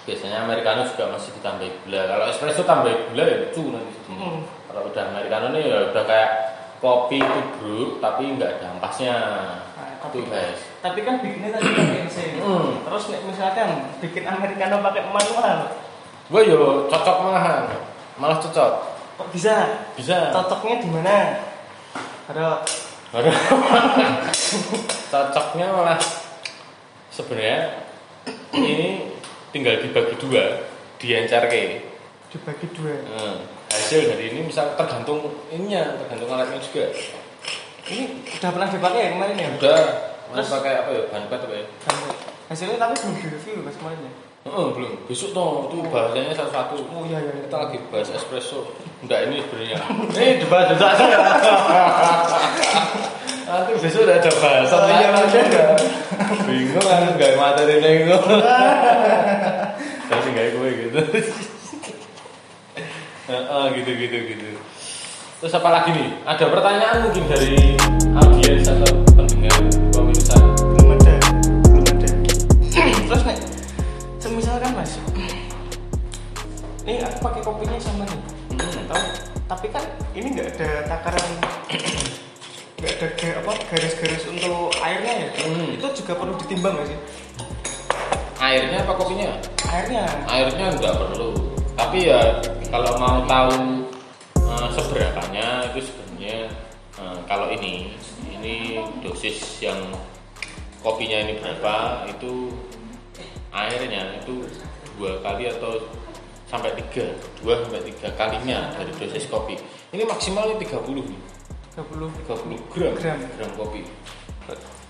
Biasanya 0.01 0.43
americano 0.43 0.81
juga 0.84 1.13
masih 1.13 1.29
ditambahi 1.36 1.72
gula. 1.86 2.01
Kalau 2.05 2.25
espresso 2.25 2.63
tambah 2.63 2.89
gula 3.10 3.22
ya 3.22 3.38
lucu 3.46 3.70
nanti. 3.70 3.98
Mm. 4.10 4.39
Kalau 4.65 4.81
udah 4.88 5.03
americano 5.10 5.46
nih 5.51 5.63
ya 5.63 5.77
udah 5.93 6.03
kayak 6.03 6.31
kopi 6.77 7.22
tubruk 7.22 8.01
tapi 8.01 8.34
nggak 8.34 8.58
ada 8.58 8.65
ampasnya. 8.72 9.15
Nah, 9.77 9.88
Itu 10.01 10.17
tapi, 10.17 10.20
guys. 10.25 10.60
tapi 10.81 11.00
kan 11.01 11.22
bikinnya 11.22 11.50
tadi 11.51 11.70
pakai 11.70 12.01
mesin 12.10 12.29
Hmm. 12.41 12.81
terus 12.81 13.03
misalkan 13.22 13.70
bikin 14.01 14.25
americano 14.25 14.81
pakai 14.81 15.05
manual 15.05 15.58
Gue 16.25 16.41
yo 16.48 16.89
cocok 16.89 17.17
malahan, 17.22 17.70
malah 18.17 18.39
cocok. 18.39 18.72
kok 19.13 19.29
bisa 19.29 19.86
Bisa. 19.93 20.34
cocoknya 20.34 20.81
di 20.81 20.89
mana 20.89 21.38
ada 22.25 22.65
Aduh. 23.12 23.29
Cocoknya 25.12 25.67
malah 25.70 26.00
sebenarnya 27.12 27.86
ini 28.56 29.12
tinggal 29.51 29.84
dibagi 29.84 30.15
dua, 30.18 30.63
diencer 30.98 31.44
ke. 31.51 31.84
dibagi 32.32 32.68
dua 32.72 32.96
Hmm. 33.12 33.38
Hasil 33.72 34.03
dari 34.03 34.36
ini 34.36 34.48
misal 34.48 34.75
tergantung 34.75 35.32
ininya, 35.48 35.96
tergantung 35.96 36.27
alatnya 36.32 36.60
juga. 36.60 36.91
ini 37.88 38.24
udah 38.39 38.50
pernah 38.51 38.68
dipakai 38.68 39.15
kemarin 39.15 39.36
ya 39.36 39.50
Udah, 39.60 39.80
Terus? 40.32 40.48
pakai 40.48 40.74
apa 40.80 40.89
ya? 40.91 41.03
Bahan 41.12 41.24
apa 41.27 41.56
ya? 41.56 41.65
hasilnya 42.51 42.75
tapi 42.75 42.94
belum 43.00 43.13
di 43.15 43.27
review 43.32 43.56
pas 43.63 43.75
kemarin 43.80 44.00
ya 44.03 44.12
belum. 44.41 45.06
Besok 45.06 45.38
toh, 45.38 45.70
itu 45.70 45.86
bahasanya 45.88 46.34
satu-satu. 46.34 46.75
oh 46.89 47.06
iya 47.06 47.22
iya 47.22 47.46
Kita 47.46 47.58
lagi 47.62 47.77
bahas 47.94 48.10
espresso. 48.10 48.74
Enggak 49.06 49.30
ini 49.30 49.38
sebenarnya. 49.46 49.77
Ini 50.18 50.41
debat 50.41 50.65
debat 50.74 50.94
saya. 50.98 51.20
Nanti 53.51 53.72
besok 53.84 54.08
udah 54.08 54.15
ada 54.15 54.31
bahasan. 54.39 54.79
Oh, 54.79 54.88
iya, 54.88 55.08
makanya. 55.12 55.63
Bingung 56.48 56.79
kan 56.88 57.03
enggak 57.03 57.36
materi 57.36 57.76
itu. 57.84 58.17
Tapi 60.10 60.28
enggak 60.32 60.47
gue 60.56 60.69
gitu. 60.88 60.99
Heeh, 63.28 63.63
gitu 63.76 63.91
gitu 63.91 64.17
gitu. 64.32 64.47
Terus 65.43 65.54
apa 65.58 65.69
lagi 65.69 65.89
nih? 65.91 66.10
Ada 66.23 66.47
pertanyaan 66.47 66.97
mungkin 67.04 67.23
dari 67.28 67.76
audiens 68.15 68.71
atau 68.71 68.91
pendengar 69.15 69.56
pemirsa? 69.91 70.38
belum 70.71 70.95
ada 70.95 71.15
belum 71.67 71.86
ada 71.91 72.10
terus 73.08 73.23
nek 73.26 73.38
semisalkan 74.19 74.71
mas 74.76 74.91
ini 76.84 76.99
aku 77.02 77.17
pakai 77.19 77.41
kopinya 77.43 77.78
sama 77.80 78.04
nih 78.08 78.21
Hmm. 78.52 78.84
tahu 78.86 79.06
tapi 79.47 79.67
kan 79.71 79.84
ini 80.12 80.28
nggak 80.36 80.47
ada 80.60 80.69
takaran 80.86 81.32
apa 82.82 83.54
garis-garis 83.70 84.26
untuk 84.26 84.74
airnya 84.82 85.13
ya? 85.13 85.30
Hmm. 85.46 85.78
itu 85.78 85.88
juga 86.02 86.17
perlu 86.17 86.34
ditimbang 86.41 86.74
nggak 86.74 86.88
sih? 86.89 87.00
Airnya 88.41 88.82
apa 88.82 88.94
kopinya? 88.98 89.30
airnya. 89.70 90.04
Airnya 90.26 90.67
nggak 90.82 90.96
perlu. 90.98 91.30
Tapi 91.78 92.10
ya 92.10 92.41
kalau 92.74 92.98
mau 92.98 93.22
tahu 93.30 93.86
eh, 94.34 94.67
seberapanya 94.74 95.70
itu 95.70 95.86
sebenarnya 95.86 96.50
eh, 96.98 97.17
kalau 97.30 97.54
ini 97.54 97.94
ini 98.41 98.82
dosis 99.06 99.62
yang 99.62 99.78
kopinya 100.82 101.22
ini 101.22 101.38
berapa 101.38 102.10
itu 102.10 102.50
airnya 103.54 104.17
itu 104.17 104.41
dua 104.98 105.22
kali 105.22 105.54
atau 105.54 105.86
sampai 106.50 106.74
tiga 106.82 107.13
dua 107.46 107.62
sampai 107.62 107.86
tiga 107.86 108.10
kalinya 108.17 108.74
dari 108.74 108.89
dosis 108.98 109.30
kopi. 109.30 109.54
Ini 109.91 110.08
maksimalnya 110.08 110.56
30 110.56 110.82
nih 110.98 111.20
30 111.71 112.12
30 112.27 112.71
gram. 112.71 112.93
Gram. 112.99 113.19
gram 113.39 113.51
kopi. 113.55 113.81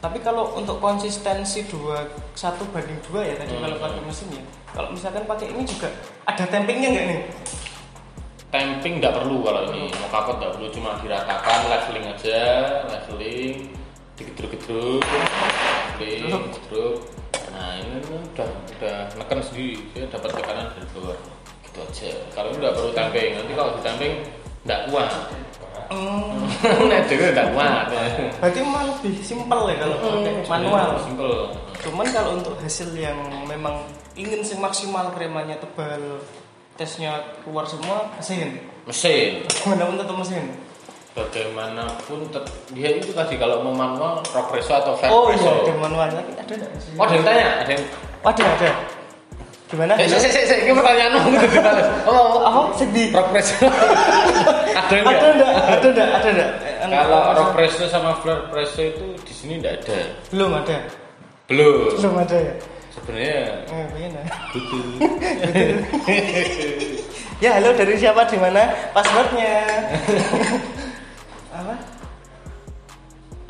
Tapi 0.01 0.17
kalau 0.25 0.57
untuk 0.57 0.81
konsistensi 0.81 1.69
dua 1.69 2.01
satu 2.33 2.65
banding 2.73 2.97
dua 3.05 3.21
ya 3.21 3.35
tadi 3.37 3.53
Hmm. 3.53 3.69
kalau 3.69 3.77
pakai 3.77 4.01
mesin 4.01 4.27
ya 4.33 4.41
kalau 4.73 4.89
misalkan 4.89 5.23
pakai 5.29 5.53
ini 5.53 5.61
juga 5.61 5.93
ada 6.25 6.41
tampingnya 6.49 6.89
nggak 6.89 7.05
nih? 7.05 7.19
Tamping 8.49 8.93
nggak 8.97 9.13
perlu 9.13 9.45
kalau 9.45 9.61
ini. 9.69 9.93
Mau 10.01 10.09
kapot 10.09 10.41
nggak 10.41 10.57
perlu 10.57 10.67
cuma 10.73 10.97
diratakan 10.97 11.59
leveling 11.69 12.05
aja 12.09 12.39
leveling 12.89 13.55
digedruk-gedruk 14.17 15.01
leveling 15.05 16.49
gedruk 16.49 16.97
nah 17.51 17.75
ini 17.75 17.99
kan 17.99 18.01
udah 18.07 18.49
udah 18.79 18.97
neken 19.19 19.39
sendiri 19.43 19.75
dia 19.91 20.07
dapat 20.07 20.31
tekanan 20.33 20.71
dari 20.71 20.87
bawah 20.97 21.17
gitu 21.61 21.77
aja. 21.83 22.09
Kalau 22.33 22.47
ini 22.49 22.57
nggak 22.57 22.73
perlu 22.73 22.91
tamping 22.91 23.29
nanti 23.37 23.51
kalau 23.53 23.71
ditamping 23.77 24.13
nggak 24.65 24.81
kuat 24.89 25.09
hmm. 25.91 26.39
nah 26.89 26.97
itu 27.01 27.13
nggak 27.13 27.47
kuat 27.51 27.85
berarti 28.39 28.59
malah 28.61 28.95
lebih 28.95 29.19
simpel 29.19 29.61
ya 29.67 29.75
kalau 29.77 29.95
pakai 29.97 30.33
manual 30.45 30.89
simple 30.97 31.37
Cuman 31.81 32.05
kalau 32.07 32.37
untuk 32.37 32.55
hasil 32.57 32.93
yang 32.93 33.17
memang 33.43 33.81
ingin 34.13 34.39
semaksimal 34.39 35.09
kremanya 35.09 35.57
tebal, 35.57 36.21
tesnya 36.75 37.17
keluar 37.41 37.65
semua 37.65 38.05
mesin. 38.13 38.61
mesin 38.85 39.41
Bagaimanapun 39.65 39.97
tetap 39.97 40.15
mesin. 40.15 40.43
bagaimanapun 41.11 42.19
tet- 42.29 42.47
dia 42.69 42.89
itu 42.93 43.11
tadi 43.11 43.35
kalau 43.35 43.59
mau 43.61 43.73
manual 43.73 44.21
rock 44.25 44.47
presso 44.47 44.71
atau 44.71 44.93
flat 44.93 45.09
Oh 45.09 45.27
iya, 45.27 45.51
ada 45.59 45.73
manual 45.75 46.07
lagi 46.07 46.31
ada 46.31 46.53
enggak? 46.53 46.71
oh 46.93 47.03
ada 47.03 47.13
yang 47.13 47.25
tanya 47.25 47.47
ada 47.57 47.71
yang 47.71 47.83
Oh, 48.21 48.29
ada 48.29 48.43
ada. 48.45 48.69
Gimana? 49.71 49.95
Eh, 49.95 50.03
saya, 50.05 50.27
saya, 50.27 50.45
saya, 50.45 50.59
ini 50.61 50.71
pertanyaanmu 50.75 51.31
gitu 51.31 51.47
dibales. 51.49 51.87
Oh, 52.03 52.43
Oh, 52.43 52.67
sedih. 52.75 53.07
rock 53.09 53.31
presso. 53.31 53.55
ada 53.55 53.71
enggak? 54.93 55.15
Ada 55.15 55.31
enggak? 55.31 55.55
Ada 55.55 55.87
enggak? 55.87 56.09
Ada 56.11 56.29
enggak? 56.29 56.51
Eh, 56.59 56.75
Kalau 56.91 57.19
anu, 57.23 57.39
rock 57.39 57.49
presso 57.55 57.87
sama 57.87 58.11
flare 58.19 58.43
presso 58.47 58.83
itu 58.83 59.15
di 59.17 59.31
sini 59.31 59.55
enggak 59.57 59.79
ada. 59.79 60.11
belum 60.27 60.51
ada. 60.53 60.77
Belum. 61.47 61.95
Belum 61.95 62.17
ada 62.17 62.35
ya. 62.35 62.53
Sebenarnya 62.91 63.63
Eh, 63.65 63.85
bagaimana? 63.87 64.21
butuh. 64.51 64.83
Ya, 67.41 67.57
halo 67.57 67.73
dari 67.73 67.97
siapa 67.97 68.21
di 68.29 68.37
mana? 68.37 68.69
Passwordnya. 68.93 69.65
Apa? 71.57 71.73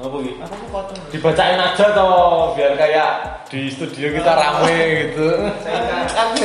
Apa 0.01 0.17
gitu? 0.25 0.41
Aku 0.41 0.55
kok 0.57 0.69
potong. 0.73 0.97
Dibacain 1.13 1.61
aja 1.61 1.85
toh 1.93 2.57
biar 2.57 2.73
kayak 2.73 3.11
di 3.53 3.69
studio 3.69 4.09
kita 4.17 4.33
rame 4.33 4.77
gitu. 5.05 5.27
Saya 5.61 6.09
aku? 6.17 6.35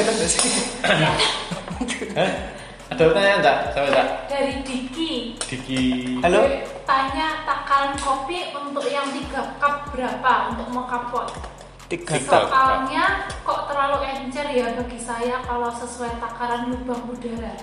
Ada 2.86 3.02
pertanyaan 3.02 3.38
enggak? 3.40 3.56
Sama 3.72 3.88
enggak? 3.88 4.08
dari 4.36 4.54
Diki 4.62 5.12
Diki. 5.48 5.82
Halo? 6.20 6.44
Tanya 6.84 7.42
takaran 7.48 7.96
kopi 7.98 8.52
untuk 8.52 8.84
yang 8.92 9.08
3 9.10 9.58
cup 9.58 9.90
berapa 9.90 10.32
untuk 10.54 10.68
mau 10.70 10.84
kapot 10.86 11.26
Tiga. 11.88 12.18
Tiga. 12.18 12.46
soalnya 12.46 13.26
kok 13.42 13.70
terlalu 13.70 14.06
encer 14.06 14.46
ya 14.52 14.74
bagi 14.74 14.98
saya 15.00 15.40
kalau 15.48 15.70
sesuai 15.72 16.18
takaran 16.20 16.70
lubang 16.70 17.02
udara 17.10 17.54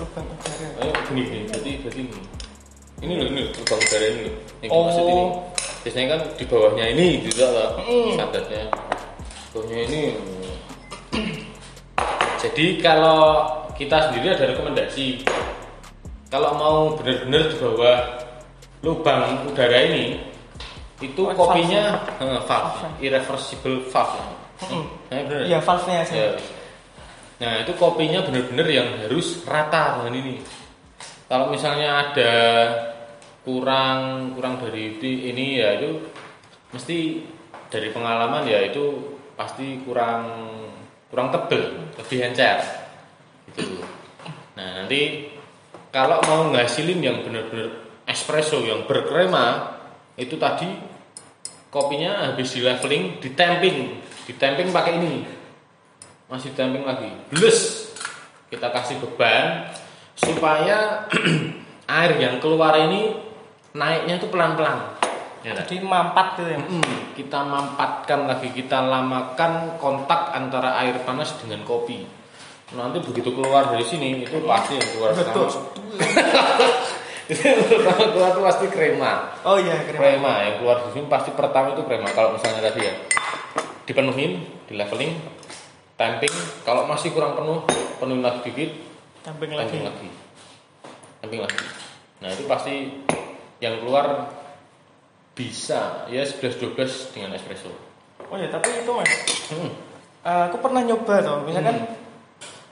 Lubang 0.00 0.26
udara. 0.26 0.68
Ayo 0.80 0.92
gini 1.10 1.22
gini. 1.28 1.44
Berarti 1.46 1.70
berarti 1.84 2.00
ini. 2.08 2.39
Ini 3.00 3.12
loh 3.16 3.26
ini 3.26 3.42
lubang 3.48 3.80
udara 3.80 4.06
ini 4.06 4.20
loh. 4.28 4.36
Yang 4.60 4.70
Oh. 4.70 4.76
dimaksud 4.84 5.04
ini. 5.06 5.24
Biasanya 5.80 6.06
kan 6.12 6.20
di 6.36 6.44
bawahnya 6.44 6.84
ini 6.92 7.06
juga 7.24 7.46
lah 7.48 7.68
Mm. 7.80 8.12
standarnya. 8.12 8.62
Bawahnya 9.50 9.78
ini. 9.88 10.02
Jadi 12.40 12.66
kalau 12.80 13.20
kita 13.76 14.08
sendiri 14.08 14.32
ada 14.32 14.44
rekomendasi 14.52 15.24
kalau 16.28 16.52
mau 16.56 16.78
benar-benar 16.96 17.48
di 17.48 17.56
bawah 17.56 17.98
lubang 18.80 19.44
udara 19.44 19.78
ini 19.82 20.20
itu 21.00 21.20
Oh, 21.24 21.32
kopinya 21.32 21.96
eh, 22.20 22.40
valve, 22.44 22.76
Valve. 22.76 23.00
irreversible 23.00 23.76
valve. 23.88 24.16
ya. 24.16 24.24
Mm-mm. 24.60 24.84
Eh, 25.08 25.20
bener 25.24 25.38
ya? 25.40 25.46
Iya, 25.48 25.58
valve-nya 25.64 25.96
aja. 26.04 26.12
Ya. 26.14 26.30
Nah 27.40 27.52
itu 27.64 27.72
kopinya 27.74 28.20
bener-bener 28.20 28.66
yang 28.68 28.88
harus 29.00 29.40
rata 29.48 29.96
dengan 29.96 30.12
ini. 30.14 30.34
Kalau 31.30 31.46
misalnya 31.54 32.10
ada 32.10 32.34
kurang 33.46 34.34
kurang 34.34 34.58
dari 34.58 34.98
ini 34.98 35.62
ya 35.62 35.78
itu 35.78 36.02
mesti 36.74 37.22
dari 37.70 37.94
pengalaman 37.94 38.42
ya 38.50 38.66
itu 38.66 39.14
pasti 39.38 39.78
kurang 39.86 40.26
kurang 41.06 41.30
tebel, 41.30 41.86
lebih 42.02 42.18
encer. 42.26 42.58
Gitu. 43.46 43.78
Nah 44.58 44.82
nanti 44.82 45.30
kalau 45.94 46.18
mau 46.26 46.50
ngasilin 46.50 46.98
yang 46.98 47.22
bener-bener 47.22 47.94
espresso 48.10 48.66
yang 48.66 48.90
berkrema 48.90 49.78
itu 50.18 50.34
tadi 50.34 50.66
kopinya 51.70 52.34
habis 52.34 52.58
di 52.58 52.66
leveling, 52.66 53.22
ditamping, 53.22 54.02
ditamping 54.26 54.74
pakai 54.74 54.98
ini 54.98 55.38
masih 56.30 56.54
damping 56.54 56.86
lagi 56.86 57.10
blus 57.26 57.90
kita 58.54 58.70
kasih 58.70 59.02
beban 59.02 59.66
supaya 60.20 61.08
air 62.00 62.12
yang 62.20 62.36
keluar 62.38 62.76
ini 62.76 63.16
naiknya 63.72 64.20
itu 64.20 64.28
pelan-pelan 64.28 65.00
ya 65.40 65.56
tak? 65.56 65.72
Jadi 65.72 65.80
mampat 65.80 66.26
gitu 66.36 66.50
ya. 66.52 66.58
Mm, 66.60 67.16
kita 67.16 67.40
mampatkan 67.40 68.28
lagi 68.28 68.52
kita 68.52 68.84
lamakan 68.84 69.80
kontak 69.80 70.36
antara 70.36 70.76
air 70.84 71.00
panas 71.02 71.32
dengan 71.40 71.64
kopi 71.64 72.04
nanti 72.70 73.02
begitu 73.02 73.34
keluar 73.34 73.66
dari 73.74 73.82
sini 73.82 74.22
itu 74.22 74.46
pasti 74.46 74.78
yang 74.78 74.88
keluar 74.94 75.10
Betul. 75.10 75.48
itu 77.30 77.74
pertama 77.82 78.04
keluar 78.14 78.30
itu 78.30 78.42
pasti 78.46 78.66
krema 78.70 79.12
Oh 79.42 79.58
iya, 79.58 79.74
keren. 79.86 79.98
krema 79.98 80.34
yang 80.46 80.54
keluar 80.62 80.76
di 80.86 80.94
sini 80.94 81.06
pasti 81.10 81.30
pertama 81.34 81.74
itu 81.74 81.82
krema 81.82 82.06
kalau 82.14 82.38
misalnya 82.38 82.70
tadi 82.70 82.86
ya 82.86 82.94
dipenuhin 83.90 84.38
di 84.70 84.74
leveling 84.78 85.18
tamping 85.98 86.30
kalau 86.62 86.86
masih 86.86 87.10
kurang 87.10 87.34
penuh 87.34 87.66
penuhin 87.98 88.22
lagi 88.22 88.46
dikit 88.46 88.70
Tamping 89.20 89.52
lagi. 89.52 89.68
tamping 89.68 89.84
lagi 89.84 90.08
tamping 91.20 91.40
lagi 91.40 91.58
nah 92.20 92.28
itu 92.28 92.42
pasti 92.44 92.74
yang 93.58 93.76
keluar 93.78 94.28
bisa 95.32 96.04
ya 96.06 96.20
11-12 96.22 96.76
dengan 97.12 97.32
espresso 97.34 97.68
Oh 98.22 98.38
ya, 98.38 98.46
tapi 98.46 98.70
itu 98.70 98.86
Mas. 98.88 99.10
hmm. 99.50 99.70
eh, 100.22 100.42
aku 100.46 100.62
pernah 100.62 100.78
nyoba 100.80 101.18
tuh, 101.18 101.42
misalkan 101.42 101.82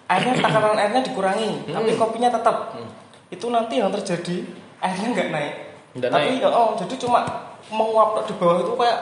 airnya 0.07 0.39
takaran 0.39 0.79
airnya 0.79 1.03
dikurangi, 1.03 1.67
Hmm. 1.67 1.75
tapi 1.75 1.99
kopinya 1.99 2.31
tetap. 2.31 2.79
Hmm. 2.79 2.87
Itu 3.27 3.51
nanti 3.51 3.83
yang 3.83 3.91
terjadi 3.91 4.47
airnya 4.79 5.07
nggak 5.11 5.29
naik. 5.35 5.55
Nggak 5.99 6.11
tapi 6.15 6.39
naik. 6.39 6.47
oh, 6.47 6.79
jadi 6.79 6.95
cuma 6.95 7.27
menguap 7.69 8.23
di 8.23 8.39
bawah 8.39 8.63
itu 8.63 8.71
kayak 8.71 8.99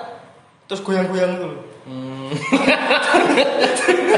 terus 0.65 0.81
goyang-goyang 0.81 1.33
gitu. 1.37 1.49
Hmm. 1.85 2.31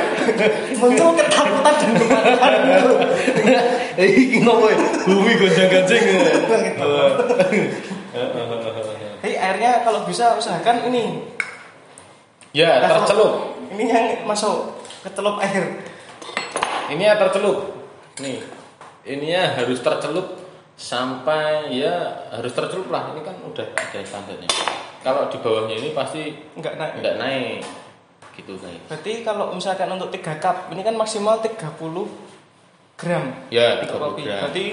Muncul 0.80 1.08
ketakutan 1.16 1.74
dan 1.78 1.90
kepanikan 1.96 2.52
gitu. 2.64 2.92
Iki 3.98 4.36
ngomong 4.44 4.74
bumi 5.06 5.32
gonjang-ganjing 5.38 6.02
Gitu. 6.48 6.92
Jadi 9.18 9.34
airnya 9.34 9.82
kalau 9.82 10.06
bisa 10.06 10.38
usahakan 10.38 10.86
ini 10.90 11.36
Ya, 12.56 12.80
tercelup. 12.80 13.60
Ini 13.76 13.84
yang 13.84 14.06
masuk 14.24 14.80
ke 15.04 15.12
celup 15.12 15.36
air. 15.44 15.84
Ini 16.88 17.02
ya 17.04 17.14
tercelup. 17.20 17.76
Nih. 18.24 18.40
Ininya 19.04 19.52
harus 19.56 19.84
tercelup 19.84 20.48
sampai 20.72 21.68
ya 21.76 22.24
harus 22.32 22.52
tercelup 22.56 22.88
lah. 22.88 23.12
Ini 23.12 23.20
kan 23.20 23.36
udah 23.44 23.68
ada 23.76 24.00
standarnya. 24.00 24.48
Kalau 25.04 25.28
di 25.28 25.36
bawahnya 25.44 25.76
ini 25.76 25.92
pasti 25.92 26.32
Enggak 26.56 26.80
naik. 26.80 26.92
enggak 27.00 27.16
naik. 27.20 27.60
Gitu 28.38 28.54
guys. 28.62 28.78
Berarti 28.86 29.12
kalau 29.26 29.50
misalkan 29.50 29.90
untuk 29.90 30.14
3 30.14 30.38
cup, 30.38 30.70
ini 30.70 30.86
kan 30.86 30.94
maksimal 30.94 31.42
30 31.42 32.06
gram. 32.94 33.24
Ya, 33.50 33.82
Untuk 33.82 33.98
30 33.98 34.14
kopi. 34.14 34.22
gram. 34.22 34.38
Berarti 34.46 34.64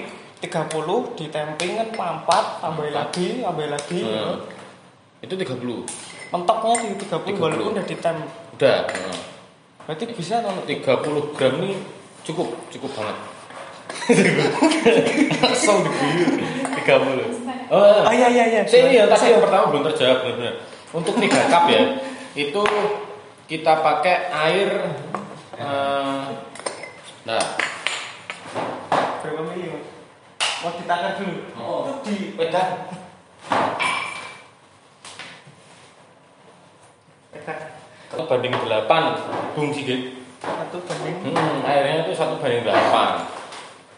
30 0.45 1.17
ditemping 1.17 1.71
kan 1.73 1.87
4, 2.21 2.61
tambah 2.61 2.85
lagi, 2.93 3.41
tambah 3.41 3.65
lagi. 3.65 3.99
Hmm. 4.05 4.37
Itu 5.25 5.33
30. 5.33 5.81
Mentoknya 6.29 6.73
di 6.77 6.89
30, 7.01 7.33
30. 7.33 7.41
walaupun 7.41 7.73
udah 7.73 7.85
ditem. 7.85 8.17
Udah. 8.53 8.79
Nah. 8.85 9.19
Berarti 9.85 10.03
bisa 10.13 10.41
tuh 10.45 10.53
30 10.65 11.33
gram 11.33 11.53
ini 11.61 11.73
cukup, 12.21 12.53
cukup 12.69 12.91
banget. 12.93 13.17
Langsung 15.41 15.81
diguyur 15.81 16.29
30. 16.85 17.73
Oh, 17.73 18.05
Ah 18.05 18.13
iya 18.13 18.29
iya 18.29 18.45
iya. 18.45 18.61
Saya 18.65 18.85
ini 18.85 19.01
yang 19.01 19.09
tadi 19.09 19.33
yang 19.33 19.41
pertama 19.41 19.73
belum 19.73 19.81
terjawab 19.89 20.17
benar-benar. 20.21 20.53
Untuk 20.93 21.17
3 21.17 21.49
cup 21.49 21.63
ya, 21.69 21.81
itu 22.37 22.61
kita 23.45 23.85
pakai 23.85 24.33
air 24.33 24.69
eh, 25.61 26.25
nah, 27.29 27.43
berapa 29.21 29.41
mili? 29.53 29.85
Mau 30.65 30.73
ditakar 30.81 31.21
dulu. 31.21 31.37
Oh. 31.61 32.01
Itu 32.01 32.09
di 32.09 32.33
satu 38.15 38.31
banding 38.31 38.55
8 38.55 38.87
Bung 39.53 39.69
Sigit. 39.75 40.15
Satu 40.39 40.79
banding. 40.87 41.15
Hmm, 41.29 41.61
airnya 41.67 42.07
itu 42.07 42.15
satu 42.15 42.39
banding 42.39 42.63
8. 42.63 43.27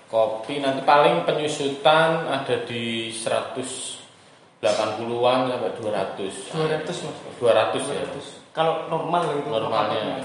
Kopi 0.10 0.58
nanti 0.64 0.82
paling 0.88 1.28
penyusutan 1.28 2.26
ada 2.26 2.56
di 2.66 3.12
180-an 3.14 5.40
sampai 5.52 5.72
200. 5.78 6.56
200 6.56 7.06
Mas. 7.06 7.18
200 7.40 7.94
ya. 7.94 8.02
200. 8.10 8.47
Kalau 8.58 8.90
normal 8.90 9.38
itu. 9.38 9.48
normalnya 9.48 10.18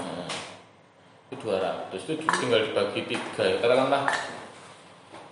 itu 1.29 1.37
200 1.39 1.93
itu 1.93 2.11
tinggal 2.35 2.61
dibagi 2.63 3.01
tiga 3.05 3.43
ya 3.43 3.55
katakanlah 3.57 4.09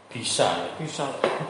bisa 0.07 0.47
ya 0.59 0.71
Bisa. 0.77 1.05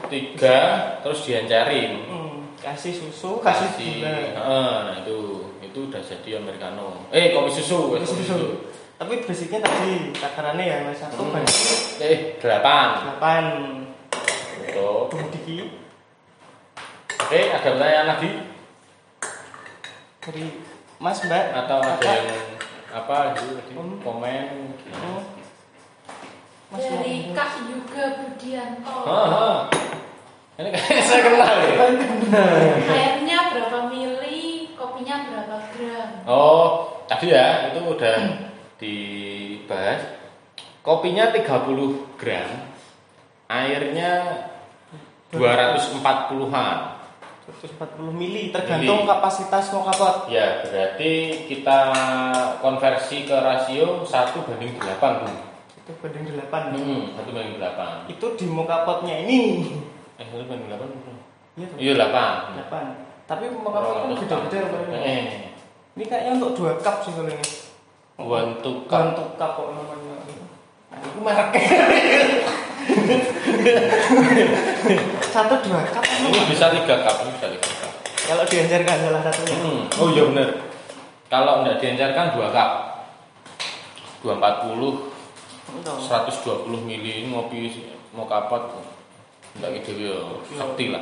tiga 0.07 0.57
terus 0.99 1.23
diancarin 1.23 2.07
Hmm, 2.07 2.35
kasih 2.57 2.93
susu, 2.93 3.39
kasih 3.39 3.67
gula. 3.73 4.11
Heeh, 4.11 4.71
nah 4.81 4.95
itu 4.97 5.17
itu 5.59 5.79
udah 5.81 5.99
jadi 5.99 6.29
americano 6.37 7.07
eh 7.09 7.31
kopi 7.31 7.51
susu 7.53 7.95
Kasih 7.95 8.07
kopi 8.07 8.23
susu. 8.23 8.47
Tapi 8.95 9.13
basicnya 9.25 9.59
tadi 9.59 10.13
takarannya 10.13 10.63
ya 10.63 10.77
Mas 10.83 10.99
satu 10.99 11.19
Hmm. 11.19 11.33
banding 11.33 11.67
eh 11.99 12.17
delapan 12.37 12.87
8 13.17 13.83
Betul. 14.61 14.99
dua 15.09 15.25
diki 15.27 15.57
oke 17.17 17.39
ada 17.49 17.59
pertanyaan 17.65 18.07
lagi 18.09 18.29
dari 20.21 20.45
Mas 21.01 21.17
Mbak 21.19 21.45
atau 21.57 21.81
ada 21.81 21.97
yang 22.05 22.29
apa 22.93 23.33
itu 23.33 23.57
tadi 23.57 23.71
Hmm. 23.73 23.97
komen 23.99 24.45
Hmm. 24.85 25.21
Mas 26.69 26.85
Dari 26.85 27.15
Mbak. 27.25 27.33
Kak 27.33 27.51
Yuga 27.65 28.05
Budianto. 28.21 28.95
Heeh. 29.01 29.55
ini 30.53 30.69
kayaknya 30.69 31.01
saya 31.01 31.21
kenal 31.25 31.53
ya 31.57 31.73
Airnya 32.85 33.37
berapa 33.49 33.79
mili, 33.89 34.69
kopinya 34.77 35.25
berapa 35.25 35.57
gram? 35.73 36.09
Oh, 36.23 37.01
tadi 37.09 37.33
ya 37.33 37.73
itu 37.73 37.81
udah 37.81 38.17
dibahas. 38.77 40.01
Kopinya 40.81 41.33
30 41.33 42.05
gram, 42.15 42.49
airnya 43.47 44.11
240-an. 45.31 46.77
140 47.59 48.15
mili 48.15 48.53
tergantung 48.55 49.03
Mili. 49.03 49.09
kapasitas 49.11 49.73
mau 49.75 49.83
kapot. 49.83 50.31
Ya, 50.31 50.63
berarti 50.63 51.11
kita 51.51 51.79
konversi 52.63 53.27
ke 53.27 53.35
rasio 53.35 54.07
1 54.07 54.47
banding 54.47 54.79
8, 54.79 55.19
Bu. 55.21 55.27
Itu 55.75 55.91
banding 55.99 56.25
8. 56.31 56.71
Hmm, 56.71 57.01
1 57.17 57.31
banding 57.35 57.57
8. 57.59 58.07
Itu 58.07 58.25
di 58.39 58.45
mau 58.47 58.63
kapotnya 58.63 59.27
ini. 59.27 59.67
Eh, 60.15 60.25
1 60.25 60.47
banding 60.47 60.69
8. 60.71 60.87
Iya. 61.59 61.67
Iya, 61.75 61.93
8. 61.99 62.55
8. 62.71 62.85
Tapi 63.27 63.43
mau 63.51 63.71
kapot 63.75 64.07
kan 64.07 64.11
beda-beda. 64.15 64.97
Eh, 64.97 65.51
Ini 65.91 66.03
kayaknya 66.07 66.31
untuk 66.39 66.55
2 66.55 66.79
cup 66.79 67.03
sih 67.03 67.11
kalau 67.11 67.27
ini. 67.27 67.43
to 68.63 68.71
cup. 68.87 69.11
Untuk 69.11 69.35
cup 69.35 69.51
kok 69.59 69.67
namanya. 69.75 70.15
Nah, 70.91 70.97
itu 71.03 71.19
mereknya. 71.19 71.79
Satu 75.31 75.55
dua 75.63 75.81
cup 75.87 76.03
Ini 76.03 76.41
bisa 76.51 76.65
3 76.71 76.83
cup, 76.83 77.15
ini 77.23 77.31
bisa 77.39 77.47
3 77.47 77.59
cup. 77.59 77.91
Kalau 78.21 78.43
diajarkan 78.47 78.97
salah 79.01 79.21
satunya. 79.23 79.55
Hmm. 79.59 79.81
Oh 79.99 80.07
iya 80.11 80.23
benar. 80.27 80.49
Kalau 81.31 81.53
nggak 81.63 81.79
diencarkan 81.79 82.35
2 82.35 82.55
cup. 82.55 82.71
240 84.21 85.11
Betul. 85.71 85.97
120 86.67 86.87
mili 86.87 87.25
ini 87.25 87.27
ngopi 87.31 87.73
mau 88.11 88.27
kapot 88.27 88.83
enggak 89.55 89.81
gitu 89.81 89.91
ya 90.03 90.15
sakti 90.55 90.91
lah 90.91 91.01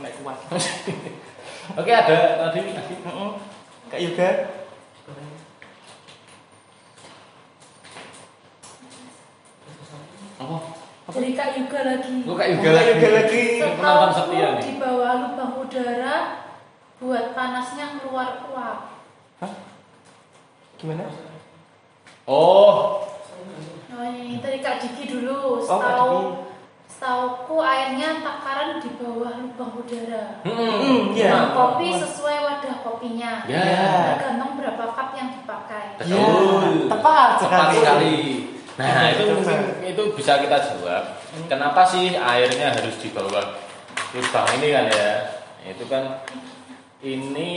naik 0.00 0.16
kuat. 0.24 0.36
oke 1.80 1.92
ada 1.92 2.18
tadi. 2.48 2.60
Kak 3.86 4.00
Yoga. 4.02 4.30
oh 10.42 10.75
Dari 11.16 11.32
Kak 11.32 11.48
Yuga 11.56 11.80
lagi. 11.82 12.16
lu 12.22 12.32
kayak 12.32 12.60
Kak 12.60 12.84
Yuga 12.92 13.08
lagi. 13.14 13.42
penonton 13.72 14.10
setia 14.12 14.48
nih 14.52 14.62
di 14.62 14.72
bawah 14.76 15.12
lubang 15.18 15.52
udara 15.58 16.16
buat 16.96 17.26
panasnya 17.32 17.86
keluar 17.96 18.28
uap. 18.46 18.78
Hah? 19.38 19.52
Gimana? 20.76 21.04
Oh, 22.24 23.00
Oh 23.88 24.04
ini 24.04 24.36
dari 24.38 24.60
Kak 24.60 24.76
Diki 24.78 25.08
dulu. 25.08 25.56
Oh, 25.56 25.64
Kak 25.64 25.64
Setahu 25.64 26.12
Diki. 26.12 26.44
setauku 26.86 27.56
airnya 27.58 28.20
takaran 28.20 28.76
di 28.76 28.90
bawah 28.94 29.32
lubang 29.38 29.72
udara. 29.74 30.44
Hmm, 30.44 31.12
iya. 31.12 31.32
Nah, 31.32 31.46
Kopi 31.50 31.96
sesuai 31.96 32.36
wadah 32.38 32.76
kopinya. 32.80 33.32
Ya. 33.44 33.64
Tergantung 34.14 34.56
berapa 34.56 34.84
cup 34.90 35.10
yang 35.12 35.32
dipakai. 35.32 35.96
Betul. 35.96 36.92
tepat 36.92 37.28
Tepat 37.40 37.40
sekali. 37.40 37.76
sekali. 37.78 38.16
Nah, 38.76 39.08
Oke, 39.08 39.08
itu 39.16 39.22
mungkin 39.32 39.60
itu 39.88 40.02
bisa 40.12 40.36
kita 40.36 40.56
jawab. 40.60 41.04
Kenapa 41.48 41.80
sih 41.88 42.12
airnya 42.12 42.76
harus 42.76 42.96
di 43.00 43.08
bawah 43.08 43.56
lubang 44.12 44.48
ini 44.60 44.68
kan 44.68 44.84
ya? 44.92 45.12
Itu 45.64 45.88
kan 45.88 46.20
ini 47.00 47.52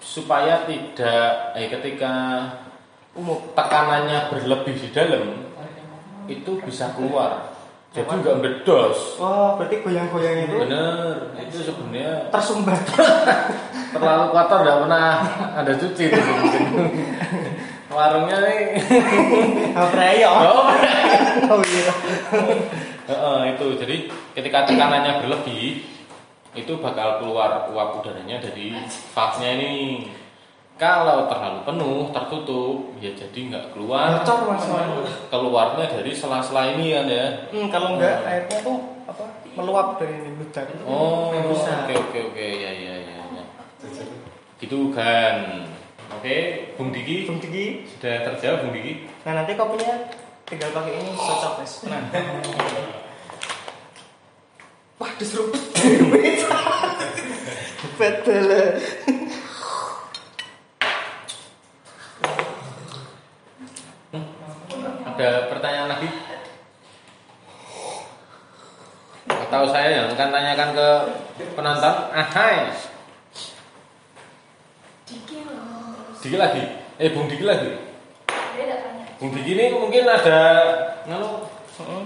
supaya 0.00 0.64
tidak 0.64 1.52
eh 1.52 1.68
ketika 1.68 2.14
tekanannya 3.52 4.32
berlebih 4.32 4.76
di 4.76 4.88
dalam 4.88 5.52
itu 6.24 6.50
bisa 6.64 6.96
keluar. 6.96 7.52
Jadi 7.92 8.12
nggak 8.12 8.40
bedos. 8.44 9.16
Oh, 9.16 9.56
berarti 9.56 9.80
goyang-goyang 9.80 10.48
itu 10.48 10.56
Bener, 10.68 11.32
itu 11.40 11.64
sebenarnya 11.64 12.28
tersumbat. 12.28 12.84
terlalu 13.96 14.26
kotor 14.36 14.58
nggak 14.64 14.78
pernah 14.84 15.08
ada 15.56 15.72
cuci 15.76 16.02
itu 16.08 16.20
mungkin. 16.20 16.64
Warungnya 17.86 18.36
nih. 18.42 18.58
Apa 19.78 20.02
ya? 20.18 20.30
Oh, 20.30 20.66
Oh 21.46 21.60
iya. 21.62 21.92
Itu 23.54 23.66
jadi 23.78 23.96
ketika 24.34 24.66
tekanannya 24.66 25.22
berlebih 25.22 25.86
itu 26.56 26.72
bakal 26.80 27.20
keluar 27.20 27.68
uap 27.70 28.02
udaranya 28.02 28.42
dari 28.42 28.74
valve-nya 29.14 29.50
ini. 29.60 29.74
Kalau 30.76 31.24
terlalu 31.24 31.64
penuh 31.64 32.00
tertutup 32.12 32.76
ya 33.00 33.08
jadi 33.16 33.38
nggak 33.48 33.66
keluar. 33.72 34.20
Bocor 34.20 34.38
mas. 34.52 34.66
Keluarnya 35.32 35.84
dari 35.88 36.12
sela-sela 36.12 36.76
ini 36.76 36.92
kan 36.92 37.06
ya. 37.08 37.26
Hmm, 37.48 37.66
kalau 37.72 37.96
enggak 37.96 38.20
airnya 38.26 38.58
tuh 38.60 39.00
apa 39.08 39.24
meluap 39.56 39.96
dari 39.96 40.20
ini 40.20 40.36
meledak. 40.36 40.68
Oh, 40.84 41.32
Nggak 41.32 41.88
oke 41.88 41.94
oke 41.96 42.18
oke 42.34 42.44
ya 42.44 42.72
ya 42.76 42.94
ya. 43.08 43.16
ya. 43.24 43.44
Gitu 44.60 44.92
kan. 44.92 45.36
Oke, 46.16 46.72
Bung 46.80 46.96
Diki 46.96 47.28
Bung 47.28 47.36
Diki. 47.36 47.84
sudah 47.92 48.24
terjawab 48.24 48.64
Bung 48.64 48.72
Diki. 48.72 49.04
Nah 49.28 49.36
nanti 49.36 49.52
kopinya 49.52 50.08
tinggal 50.48 50.72
pakai 50.72 50.96
ini 50.96 51.12
cocok 51.12 51.60
mas. 51.60 51.84
Nah. 51.84 52.00
Wah 54.96 55.12
diseruput. 55.20 55.60
Betul. 58.00 58.48
Ada 65.04 65.28
pertanyaan 65.52 65.92
lagi? 65.92 66.08
Tahu 69.46 69.62
saya 69.68 70.00
yang 70.00 70.08
akan 70.16 70.28
tanyakan 70.32 70.72
ke 70.72 70.88
penonton. 71.54 71.94
Ahai, 72.12 72.72
Diki 75.06 75.38
loh. 75.46 76.15
Diki 76.26 76.42
lagi. 76.42 76.62
Eh, 76.98 77.14
Bung 77.14 77.30
Diki 77.30 77.46
lagi. 77.46 77.70
Bung 79.22 79.30
Diki 79.30 79.54
ini 79.54 79.70
mungkin 79.70 80.10
ada 80.10 80.38
nganu 81.06 81.46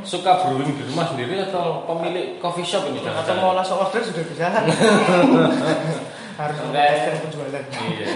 suka 0.04 0.44
brewing 0.44 0.76
di 0.76 0.85
rumah 0.92 1.09
sendiri 1.09 1.40
atau 1.48 1.88
pemilik 1.88 2.37
coffee 2.37 2.66
shop 2.66 2.90
ini 2.92 3.00
Atau 3.00 3.33
mau 3.40 3.56
langsung 3.56 3.80
order 3.80 4.04
sudah 4.04 4.24
bisa. 4.28 4.52
Harus 6.40 6.56
meningkatkan 6.68 7.20
penjualan. 7.24 7.64
Iya. 7.64 8.06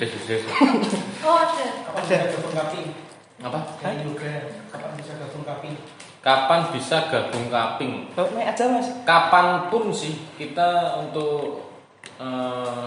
Des, 0.00 0.12
des. 0.28 0.42
Oh 1.24 1.36
ada. 1.36 1.64
Kapan 1.80 2.00
bisa 2.04 2.16
gabung 2.28 2.54
kaping? 2.56 2.86
Apa? 3.40 3.60
Kayak 3.80 3.96
juga. 4.04 4.32
Kapan 4.72 4.90
bisa 4.96 5.12
gabung 5.16 5.44
kaping? 5.44 5.74
Kapan 6.24 6.60
bisa 6.72 6.96
gabung 7.08 7.46
kaping? 7.52 7.92
Oh, 8.16 8.28
aja 8.36 8.64
mas. 8.68 8.88
Kapan 9.08 9.68
pun 9.72 9.92
sih 9.92 10.12
kita 10.36 11.00
untuk 11.04 11.68
eh, 12.20 12.84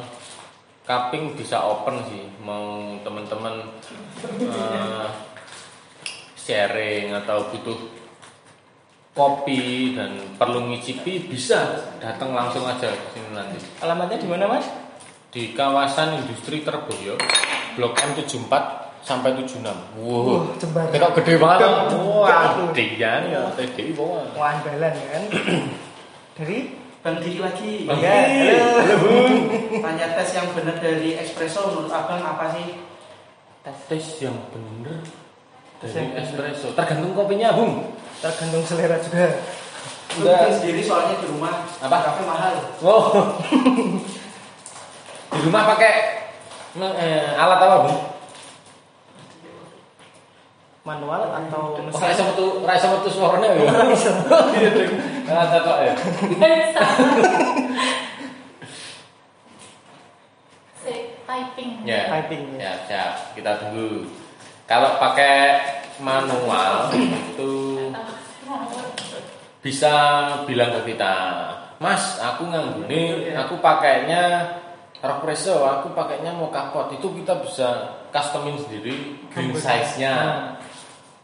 kaping 0.87 1.35
bisa 1.35 1.59
open 1.59 1.99
sih. 2.07 2.23
Mau 2.41 2.95
teman-teman 3.03 3.67
eh, 4.39 5.07
sharing 6.39 7.11
atau 7.11 7.51
butuh 7.51 7.75
kopi 9.11 9.97
dan 9.97 10.13
perlu 10.39 10.71
ngicipi 10.71 11.27
bisa 11.27 11.89
datang 11.97 12.31
langsung 12.37 12.61
aja 12.69 12.93
ke 12.93 13.07
sini 13.17 13.33
nanti 13.33 13.57
Alamatnya 13.81 14.21
di 14.21 14.29
mana 14.29 14.45
mas? 14.45 14.69
di 15.33 15.51
kawasan 15.57 16.23
industri 16.23 16.63
Terboyo 16.63 17.19
Blok 17.75 17.93
M74 17.93 18.53
sampai 19.05 19.37
76. 19.37 19.63
Wow. 20.01 20.49
Jembatan. 20.57 20.91
Kita 20.91 21.07
gede 21.13 21.33
banget. 21.37 21.59
Wah, 21.93 22.57
gedean 22.73 23.21
ya, 23.29 23.41
gede 23.53 23.93
banget. 23.93 24.27
Wah, 24.33 24.49
andalan 24.57 24.93
kan. 24.97 25.23
Dari 26.41 26.57
Bang 27.07 27.23
Diki 27.23 27.39
lagi. 27.39 27.87
Bang 27.87 28.03
Diki. 28.03 28.11
halo. 28.11 28.67
Halo, 28.83 28.95
Bung. 28.99 29.35
Tanya 29.79 30.11
tes 30.11 30.29
yang 30.35 30.51
benar 30.51 30.75
dari 30.75 31.15
espresso 31.15 31.71
menurut 31.71 31.87
abang 31.87 32.19
apa 32.19 32.51
sih? 32.51 32.83
Tes 33.63 34.19
yang 34.19 34.35
bener 34.51 34.99
Tes 35.79 35.87
dari 35.87 36.03
yang 36.03 36.19
bener. 36.19 36.27
espresso. 36.27 36.75
Tergantung 36.75 37.15
kopinya, 37.15 37.55
Bung. 37.55 37.95
tergantung 38.19 38.59
selera 38.67 38.99
juga. 38.99 39.39
Bikin 40.19 40.51
sendiri 40.51 40.83
soalnya 40.83 41.15
di 41.23 41.31
rumah. 41.31 41.63
Apa? 41.79 41.95
Kafe 42.11 42.21
mahal. 42.27 42.55
Oh. 42.83 43.03
Di 45.27 45.39
rumah 45.47 45.63
pakai 45.63 45.93
eh, 46.75 47.39
alat 47.39 47.59
apa, 47.61 47.75
Bung? 47.87 47.99
Manual 50.87 51.35
atau 51.35 51.75
Oh, 51.75 51.83
mesin? 51.83 51.99
rasa 51.99 52.21
metu, 52.31 52.63
rasa 52.63 52.85
metu 52.95 53.09
suaranya 53.11 53.51
ya. 53.51 53.63
Iya, 54.55 54.69
Ding. 54.71 54.91
Ah, 55.27 55.43
cocok 55.51 55.77
ya. 55.83 55.93
Typing. 61.27 61.71
Ya. 61.83 62.07
Typing, 62.07 62.43
ya. 62.55 62.63
Ya, 62.63 62.71
siap. 62.87 63.13
Kita 63.35 63.59
tunggu. 63.59 64.07
Kalau 64.63 64.95
pakai 64.95 65.59
manual 65.99 66.91
itu 66.95 67.51
bisa 69.59 69.93
bilang 70.47 70.71
ke 70.79 70.95
kita, 70.95 71.15
Mas, 71.83 72.19
aku 72.23 72.47
ngangguni, 72.47 73.31
aku 73.35 73.59
pakainya 73.59 74.55
Rockpresso, 74.97 75.61
aku 75.61 75.93
pakainya 75.93 76.33
mau 76.33 76.49
kapot. 76.49 76.89
Itu 76.89 77.13
kita 77.13 77.37
bisa 77.43 77.99
customin 78.09 78.57
sendiri 78.57 79.19
green 79.29 79.53
size-nya. 79.53 80.15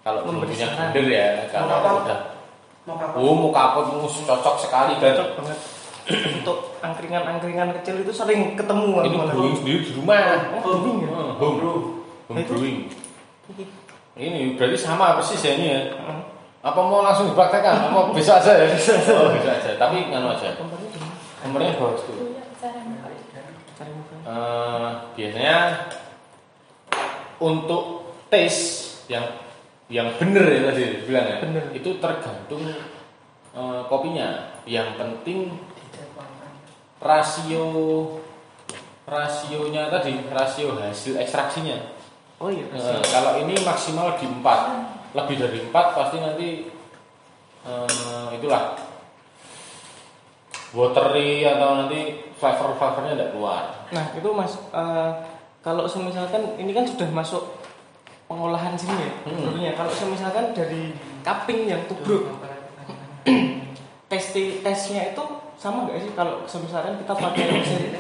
Nah, 0.04 0.12
Kalau 0.12 0.20
bumbunya 0.28 0.68
gender 0.68 1.06
ya, 1.08 1.48
kalau 1.48 2.04
udah 2.04 2.36
Mau 2.84 3.00
kapan? 3.00 3.16
Oh, 3.16 3.32
mau 3.40 3.52
kapot 3.56 3.96
mus 3.96 4.28
cocok 4.28 4.56
sekali 4.60 5.00
kan. 5.00 5.16
cocok 5.16 5.30
banget. 5.40 5.60
Untuk 6.44 6.76
angkringan-angkringan 6.84 7.72
kecil 7.80 8.04
itu 8.04 8.12
sering 8.12 8.60
ketemu 8.60 9.08
Ini 9.08 9.16
brewing 9.32 9.56
sendiri 9.56 9.80
di 9.88 9.92
rumah. 9.96 10.52
Oh, 10.52 10.60
brewing 10.60 10.98
ya? 11.00 11.10
Hmm, 11.16 11.32
home, 11.40 11.58
home 12.28 12.36
Itu? 12.44 12.52
brewing. 12.52 12.78
Oke. 13.48 13.64
Ini 14.20 14.60
berarti 14.60 14.76
sama 14.76 15.16
persis 15.16 15.40
ya 15.40 15.56
ini 15.56 15.66
ya. 15.72 15.82
Heeh. 15.96 16.20
Apa 16.60 16.80
mau 16.84 17.00
langsung 17.08 17.32
dipraktekkan? 17.32 17.88
Apa 17.88 18.12
bisa 18.20 18.44
aja 18.44 18.52
ya? 18.52 18.68
Oh, 19.16 19.32
bisa 19.32 19.52
aja. 19.56 19.72
Tapi 19.80 20.12
nganu 20.12 20.36
aja. 20.36 20.52
Nomornya. 21.48 21.72
Iya. 21.80 22.44
Cari 23.80 23.92
muka. 23.96 24.16
Eh, 24.28 24.90
biasanya 25.16 25.58
untuk 27.40 28.12
tes 28.28 28.56
yang 29.08 29.24
yang 29.94 30.10
bener 30.18 30.42
ya 30.50 30.60
tadi 30.74 30.84
bilang 31.06 31.26
ya. 31.30 31.38
Bener. 31.46 31.64
Itu 31.78 32.02
tergantung 32.02 32.66
eh, 33.54 33.82
kopinya. 33.86 34.58
Yang 34.66 34.90
penting 34.98 35.40
rasio 36.98 37.68
rasionya 39.06 39.94
tadi, 39.94 40.18
rasio 40.34 40.74
hasil 40.74 41.22
ekstraksinya. 41.22 41.78
Oh 42.42 42.50
iya. 42.50 42.66
Eh, 42.74 43.04
kalau 43.14 43.38
ini 43.38 43.54
maksimal 43.62 44.18
di 44.18 44.26
4 44.26 45.14
lebih 45.14 45.36
dari 45.38 45.60
4 45.70 45.72
pasti 45.72 46.18
nanti 46.18 46.50
eh, 47.70 48.28
itulah 48.34 48.74
watery 50.74 51.46
atau 51.46 51.86
nanti 51.86 52.34
flavor 52.42 52.74
flavornya 52.76 53.14
tidak 53.14 53.32
keluar 53.38 53.64
Nah 53.94 54.06
itu 54.18 54.30
mas, 54.34 54.58
eh, 54.58 55.12
kalau 55.62 55.86
semisalkan 55.86 56.58
ini 56.58 56.74
kan 56.74 56.84
sudah 56.84 57.08
masuk 57.14 57.63
pengolahan 58.34 58.74
sini 58.74 58.98
ya, 58.98 59.12
Hmm. 59.30 59.62
Kalau 59.78 59.94
semisalkan 59.94 60.58
dari 60.58 60.98
cupping 61.22 61.70
yang 61.70 61.86
tubruk, 61.86 62.34
tes 64.10 64.24
tesnya 64.66 65.14
itu 65.14 65.24
sama 65.62 65.86
nggak 65.86 66.02
sih 66.02 66.12
kalau 66.18 66.42
semisalkan 66.50 66.98
kita 66.98 67.14
pakai 67.14 67.46
mesin 67.54 67.94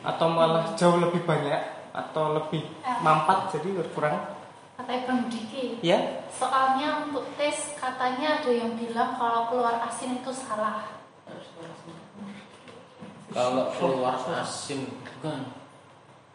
atau 0.00 0.26
malah 0.32 0.72
jauh 0.72 0.96
lebih 0.96 1.22
banyak 1.28 1.60
atau 1.92 2.40
lebih 2.40 2.64
mampat 3.04 3.52
jadi 3.52 3.84
berkurang? 3.84 4.34
Kata 4.74 5.06
Bang 5.06 5.30
Diki. 5.30 5.78
Ya, 5.86 6.26
Soalnya 6.34 7.06
untuk 7.06 7.30
tes 7.38 7.78
katanya 7.78 8.42
ada 8.42 8.50
yang 8.50 8.74
bilang 8.74 9.14
kalau 9.14 9.46
keluar 9.46 9.78
asin 9.86 10.18
itu 10.18 10.34
salah. 10.34 10.90
Kalau 13.30 13.70
keluar 13.78 14.18
asin 14.42 14.90
bukan. 14.90 15.40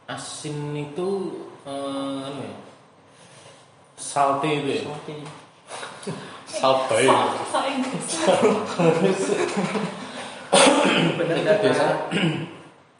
Asin 0.07 0.73
itu 0.73 1.09
eh, 1.67 2.68
Salty 3.99 4.63
itu 4.63 4.69
ya. 4.79 4.83
Oke. 4.87 5.15
Salt 6.47 6.87
bay. 6.87 7.05
So 7.51 7.59
Inggris. 7.67 8.07
bener 11.19 11.35
Itu 11.35 11.41
nggak 11.43 11.59
biasa. 11.61 11.87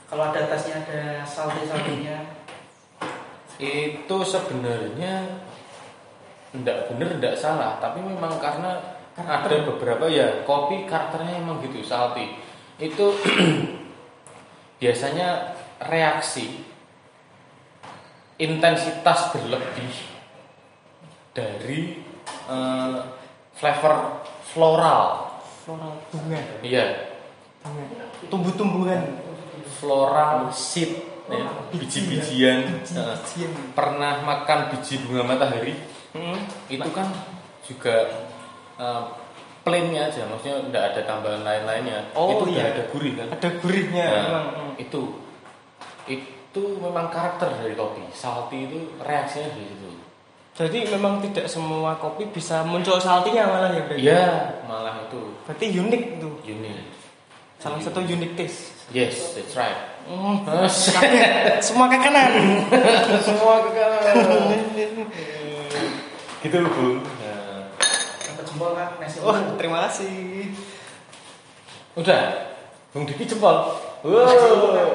kalau 0.09 0.23
ada 0.33 0.41
tasnya 0.49 0.81
ada 0.81 1.21
salty 1.21 1.69
saltinya 1.69 2.17
Itu 3.61 4.17
sebenarnya 4.25 5.39
enggak 6.51 6.91
bener 6.91 7.15
enggak 7.15 7.35
salah, 7.39 7.79
tapi 7.79 8.03
memang 8.03 8.35
karena 8.39 8.99
ada 9.15 9.55
beberapa 9.67 10.07
ya 10.07 10.43
kopi 10.43 10.83
karakternya 10.83 11.39
emang 11.39 11.63
gitu 11.63 11.79
salty. 11.83 12.35
Itu 12.79 13.15
biasanya 14.81 15.55
reaksi 15.79 16.63
intensitas 18.39 19.35
berlebih 19.35 20.18
dari 21.31 21.99
eh, 22.49 22.97
flavor 23.53 23.93
floral. 24.43 25.03
Floral 25.63 25.93
bunga. 26.09 26.39
Iya, 26.61 26.85
bunga. 27.61 28.05
Tumbuh-tumbuhan. 28.27 29.01
floral 29.79 30.51
seed 30.51 30.91
ya, 31.31 31.45
biji-bijian. 31.71 32.83
Bijian. 32.83 33.51
Pernah 33.71 34.19
makan 34.27 34.75
biji 34.75 34.99
bunga 35.05 35.23
matahari? 35.23 35.71
Hmm. 36.09 36.41
itu 36.65 36.89
kan 36.89 37.05
juga 37.61 38.09
uh, 38.75 39.13
plainnya 39.61 40.09
aja 40.09 40.25
maksudnya 40.25 40.57
tidak 40.67 40.83
ada 40.89 41.01
tambahan 41.05 41.45
lain-lainnya 41.45 42.01
Oh, 42.17 42.33
itu 42.33 42.57
iya. 42.57 42.73
ada 42.73 42.89
gurih 42.89 43.13
kan 43.13 43.29
Ada 43.29 43.49
gurihnya 43.61 44.05
Nah, 44.09 44.23
memang. 44.25 44.45
Hmm. 44.57 44.73
itu 44.81 45.01
itu 46.09 46.63
memang 46.81 47.13
karakter 47.13 47.53
dari 47.61 47.77
kopi 47.77 48.09
salty 48.09 48.65
itu 48.65 48.79
reaksinya 48.97 49.53
dari 49.53 49.69
situ 49.69 49.89
Jadi 50.59 50.91
memang 50.91 51.23
tidak 51.23 51.47
semua 51.47 51.95
kopi 51.95 52.27
bisa 52.27 52.61
muncul 52.61 52.99
saltinya 52.99 53.47
malah 53.47 53.71
ya 53.71 53.81
berarti. 53.81 54.01
iya 54.01 54.25
malah 54.63 54.99
itu 55.01 55.21
Berarti 55.43 55.65
unik 55.71 56.03
itu. 56.17 56.29
unik 56.45 56.77
Salah 57.55 57.79
satu 57.79 57.99
unik 58.01 58.35
taste. 58.35 58.75
yes 58.91 59.33
that's 59.33 59.55
right 59.55 59.87
Hmm. 60.03 60.41
Semua 61.61 61.85
ke 61.85 61.97
kanan. 61.97 62.31
semua 63.21 63.61
ke 63.61 63.69
gitu 66.39 66.55
loh 66.57 66.71
bung 66.71 66.97
Nah, 67.19 67.67
dapat 68.25 68.43
jempol 68.43 68.71
kan 68.73 68.89
nasi 68.97 69.17
Wah, 69.21 69.37
uduk. 69.37 69.55
terima 69.55 69.85
kasih. 69.85 70.49
udah 71.93 72.21
bung 72.89 73.03
Diki 73.05 73.27
jempol 73.27 73.75
wow 74.01 74.33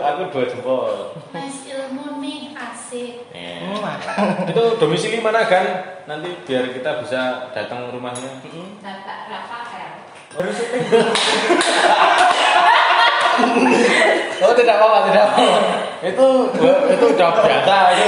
aku 0.03 0.23
dua 0.31 0.45
jempol 0.47 1.15
Nice 1.31 1.63
ilmu 1.69 2.19
nih, 2.19 2.44
asik. 2.55 3.29
Ya. 3.35 3.61
Hmm, 3.61 3.83
mantap. 3.83 4.49
itu 4.51 4.63
domisili 4.79 5.19
mana 5.19 5.45
kan 5.45 5.65
nanti 6.07 6.31
biar 6.47 6.71
kita 6.71 7.03
bisa 7.03 7.51
datang 7.53 7.91
rumahnya. 7.91 8.41
Bapak 8.81 9.19
Rafael. 9.29 9.91
Oh 14.45 14.53
tidak 14.55 14.77
apa-apa 14.79 15.11
tidak 15.11 15.25
apa 15.31 15.47
itu 16.05 16.27
itu 16.95 17.05
udah 17.17 17.31
biasa 17.33 17.77
itu 17.97 18.07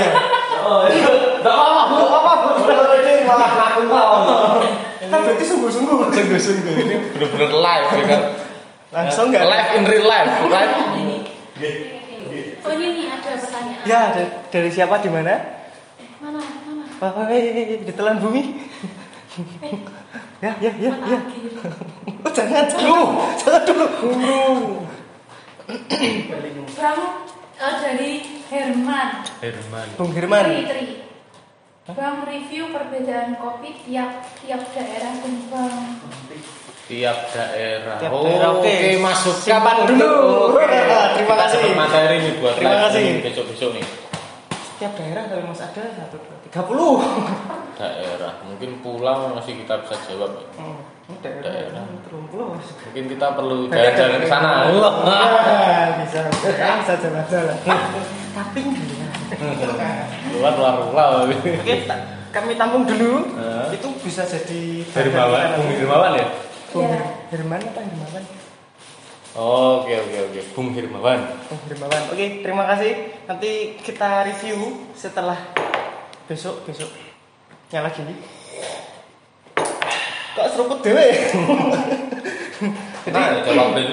oh 0.62 0.84
itu 0.90 1.12
tidak 1.40 1.54
apa-apa 1.54 1.88
tidak 2.60 2.76
apa-apa 2.76 2.94
ini 3.02 3.12
malah 3.24 3.50
ngaku 3.56 3.82
Kan 5.06 5.22
berarti 5.22 5.44
sungguh-sungguh. 5.46 6.10
sungguh-sungguh. 6.10 6.74
Ini 6.82 6.94
benar-benar 7.14 7.50
live 7.54 7.88
ya 7.94 8.04
kan? 8.10 8.22
Langsung 8.90 9.30
nggak? 9.30 9.46
live 9.46 9.70
in 9.78 9.82
real 9.86 10.06
life 10.10 10.32
bukan 10.42 10.66
Oh 12.62 12.72
ini 12.74 12.86
nih 12.92 13.06
ada 13.10 13.30
pertanyaan. 13.38 13.84
Ya, 13.86 14.00
dari, 14.12 14.28
dari 14.50 14.70
siapa 14.70 14.98
di 15.00 15.10
mana? 15.10 15.34
Eh, 16.00 16.08
mana, 16.18 16.40
mana? 16.40 16.84
Wah, 16.98 17.28
eh, 17.30 17.80
ditelan 17.86 18.18
bumi. 18.18 18.42
ya, 20.42 20.52
ya, 20.60 20.72
ya, 20.76 20.90
Mana 20.96 21.06
ya. 21.06 21.18
lagi? 21.22 21.40
Oh, 22.24 22.30
jangan, 22.32 22.64
jangan. 22.66 23.08
Jangan 23.36 23.62
dulu. 23.68 23.86
Bang, 26.76 27.00
eh, 27.58 27.74
dari 27.82 28.10
Herman. 28.46 29.10
Herman 29.42 29.86
Bung 29.98 30.12
Herman. 30.14 30.44
Tri, 30.46 30.62
Tri. 30.66 30.86
Bang 31.86 32.26
review 32.26 32.74
perbedaan 32.74 33.38
kopi 33.38 33.78
tiap 33.86 34.26
tiap 34.42 34.62
daerah. 34.74 35.14
Tiap 36.96 37.18
daerah 37.28 37.96
Tiap 38.00 38.08
oh, 38.10 38.24
daerah, 38.24 38.48
oke. 38.56 38.72
masuk 38.98 39.36
Simpan 39.36 39.84
dulu. 39.84 40.12
Oke. 40.48 40.64
Terima 40.64 41.34
Kita 41.36 41.44
kasih. 41.46 41.72
materi 41.76 42.16
nih 42.18 42.32
buat 42.40 42.54
Terima 42.56 42.76
kasih. 42.88 43.02
besok-besok 43.20 43.70
nih 43.76 43.84
Tiap 44.76 44.92
daerah 44.92 45.24
dari 45.24 45.40
Mas 45.42 45.56
ada 45.58 45.82
satu, 45.90 46.16
dua, 46.16 46.36
tiga 46.42 46.60
puluh. 46.62 47.00
daerah 47.80 48.32
mungkin 48.42 48.80
pulang 48.80 49.32
masih 49.32 49.60
kita 49.60 49.84
bisa 49.84 49.96
jawab 50.06 50.32
Hmm, 50.56 50.80
ini 51.06 51.16
daerah, 51.20 51.44
Daerah. 51.44 51.84
pulau. 52.28 52.56
mungkin 52.56 53.04
kita 53.06 53.26
perlu 53.32 53.56
jalan-jalan 53.68 54.16
ke 54.16 54.26
sana 54.26 54.52
Ah, 54.64 56.00
bisa, 56.00 56.18
bisa, 56.26 56.48
bisa 56.80 56.94
jalan-jalan. 56.98 57.56
Tapi 58.32 58.60
luar 60.32 60.52
luar 60.54 60.74
luar 60.86 61.08
Oke, 61.28 61.74
kami 62.30 62.52
tampung 62.54 62.84
dulu. 62.84 63.12
Itu 63.68 63.88
bisa 64.00 64.24
jadi 64.24 64.84
Hermawan 64.86 65.56
Bung 65.56 65.68
Hermawan 65.70 66.12
ya 66.14 66.26
Bung 66.76 66.84
Ya. 66.84 67.00
Herman 67.32 67.60
apa 67.62 67.80
Hermawan? 67.80 68.24
oke 69.32 69.92
oke 69.92 70.18
oke 70.28 70.40
Bung 70.52 70.68
Hermawan 70.72 71.20
Bung 71.48 71.60
Hermawan. 71.64 72.02
Oke, 72.08 72.40
terima 72.40 72.64
kasih. 72.66 72.92
Nanti 73.24 73.80
kita 73.80 74.24
review 74.24 74.84
setelah 74.92 75.40
besok 76.24 76.68
besok. 76.68 76.92
Yang 77.68 77.82
lagi. 77.82 78.00
Kok 80.32 80.46
seruput 80.52 80.78
dewe? 80.80 81.08
nah 83.06 83.40
Jawa 83.40 83.72
Blend 83.72 83.92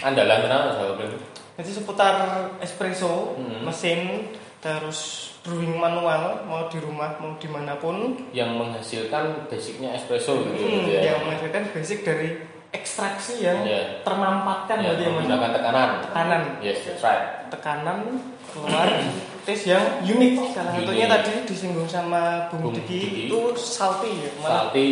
andalan 0.00 0.38
kenapa 0.40 0.68
Jawa 0.72 0.92
Blend 0.96 1.16
Jadi 1.56 1.70
seputar 1.72 2.14
espresso, 2.60 3.32
Hmm. 3.32 3.64
mesin, 3.64 4.28
terus 4.60 5.25
brewing 5.46 5.78
manual, 5.78 6.42
mau 6.50 6.66
di 6.66 6.82
rumah 6.82 7.14
mau 7.22 7.38
di 7.38 7.46
mana 7.46 7.78
pun, 7.78 8.18
yang 8.34 8.58
menghasilkan 8.58 9.46
basicnya 9.46 9.94
espresso 9.94 10.42
gitu 10.42 10.58
hmm, 10.58 10.90
ya. 10.90 11.14
yang 11.14 11.22
menghasilkan 11.22 11.70
basic 11.70 12.02
dari 12.02 12.42
ekstraksi 12.74 13.46
yang 13.46 13.62
Iya. 13.62 14.02
termampatkan 14.02 14.82
ya, 14.82 14.90
berarti 14.90 15.02
yang 15.06 15.14
menggunakan 15.14 15.50
tekanan. 15.54 15.88
Tekanan. 16.10 16.42
Yes 16.58 16.78
that's 16.82 17.00
right. 17.06 17.46
Tekanan 17.46 17.98
keluar 18.50 18.90
tes 19.46 19.60
yang 19.64 19.84
unik. 20.02 20.32
Salah 20.50 20.72
satunya 20.74 21.06
tadi 21.06 21.32
disinggung 21.46 21.86
sama 21.86 22.50
Bung, 22.50 22.68
Bung 22.68 22.74
Diki 22.74 22.98
Diki. 22.98 23.22
itu 23.30 23.38
salty 23.54 24.10
ya 24.10 24.30
malah 24.42 24.68
salty. 24.74 24.88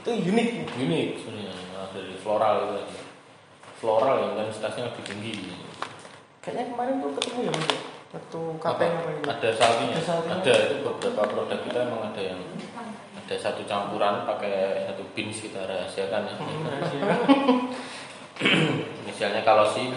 Itu 0.00 0.10
unik. 0.16 0.48
Unik 0.72 1.08
sebenarnya. 1.20 1.54
Malah 1.76 1.88
dari 1.92 2.14
floral 2.16 2.54
itu 2.56 2.68
tadi. 2.80 2.96
Floral 3.78 4.14
yang 4.18 4.30
intensitasnya 4.40 4.82
lebih 4.90 5.04
tinggi. 5.06 5.34
Kayaknya 6.42 6.64
kemarin 6.74 6.94
tuh 7.04 7.10
ketemu 7.20 7.40
ya 7.46 7.52
Mas 7.54 7.97
ya? 8.08 8.16
waktu 8.16 8.40
kapeng 8.56 8.94
apa? 8.96 9.10
itu 9.12 9.28
ada 9.28 9.48
saltinya 9.52 9.96
Ada 9.96 10.04
saltinya. 10.04 10.34
ada 10.40 10.54
itu 10.64 10.76
beberapa 10.80 11.22
produk 11.28 11.58
kita 11.60 11.78
emang 11.84 12.02
ada 12.08 12.22
yang 12.24 12.40
ada 13.12 13.34
satu 13.36 13.62
campuran 13.68 14.24
pakai 14.24 14.88
satu 14.88 15.04
beans 15.12 15.44
kita 15.44 15.60
rahasiakan 15.68 16.24
ya. 16.24 16.36
Inisialnya 19.04 19.42
kalau 19.44 19.68
sih 19.76 19.92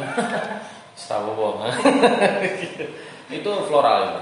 setahu 0.98 1.32
wong. 1.38 1.64
Itu 3.32 3.52
floral 3.64 4.00
itu 4.04 4.22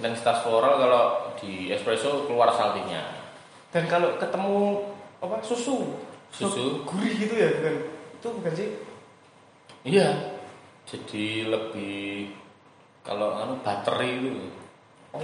intensitas 0.00 0.40
floral 0.40 0.80
kalau 0.80 1.02
di 1.36 1.68
espresso 1.68 2.24
keluar 2.24 2.48
saltinya. 2.52 3.04
Dan 3.68 3.84
kalau 3.84 4.16
ketemu 4.16 4.80
apa 5.20 5.44
susu. 5.44 5.92
Susu. 6.32 6.80
gurih 6.88 7.12
gitu 7.16 7.36
ya 7.36 7.48
bukan? 7.60 7.76
Itu 8.16 8.28
bukan 8.40 8.52
sih? 8.56 8.68
Iya. 9.84 10.08
Jadi 10.88 11.44
lebih 11.48 12.32
kalau 13.06 13.38
anu 13.38 13.54
bateri 13.62 14.18
itu. 14.18 14.30
Oh 15.14 15.22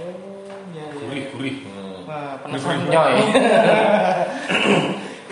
ya 0.73 0.73
ya 0.73 0.85
gurih 0.95 1.23
gurih. 1.35 1.55
Hmm. 1.67 2.07
Wah, 2.07 2.39
gurih 2.41 2.57
penasaran. 2.57 2.89
nyoy. 2.89 3.15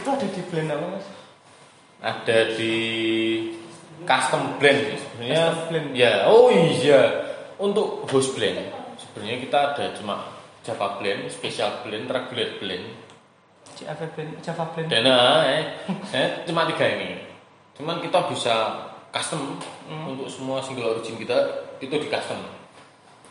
Itu 0.02 0.08
ada 0.10 0.28
di 0.28 0.42
blend 0.50 0.70
apa 0.70 0.86
mas? 0.92 1.06
Ada 2.02 2.38
di 2.58 2.76
custom 4.04 4.58
blend 4.58 4.98
sebenarnya 4.98 5.42
Custom 5.48 5.66
blend. 5.70 5.88
ya 5.94 6.12
oh 6.28 6.50
iya. 6.50 7.02
Untuk 7.62 8.10
host 8.10 8.34
blend 8.34 8.58
sebenarnya 8.98 9.38
kita 9.40 9.58
ada 9.74 9.86
cuma 9.94 10.26
Java 10.62 10.98
blend 10.98 11.30
special 11.30 11.82
blend 11.82 12.06
regular 12.06 12.58
blend 12.58 12.86
Java 13.78 14.06
blend 14.14 14.32
Java 14.42 14.66
blend 14.74 14.90
dan 14.90 15.06
eh, 15.06 15.64
eh, 16.12 16.30
cuma 16.46 16.66
tiga 16.66 16.86
ini. 16.86 17.18
Cuman 17.78 18.02
kita 18.02 18.26
bisa 18.28 18.54
custom 19.10 19.58
Hmm. 19.86 20.08
untuk 20.08 20.26
semua 20.26 20.64
single 20.64 20.96
origin 20.96 21.20
kita 21.20 21.36
itu 21.82 21.96
di 21.98 22.08
custom 22.08 22.38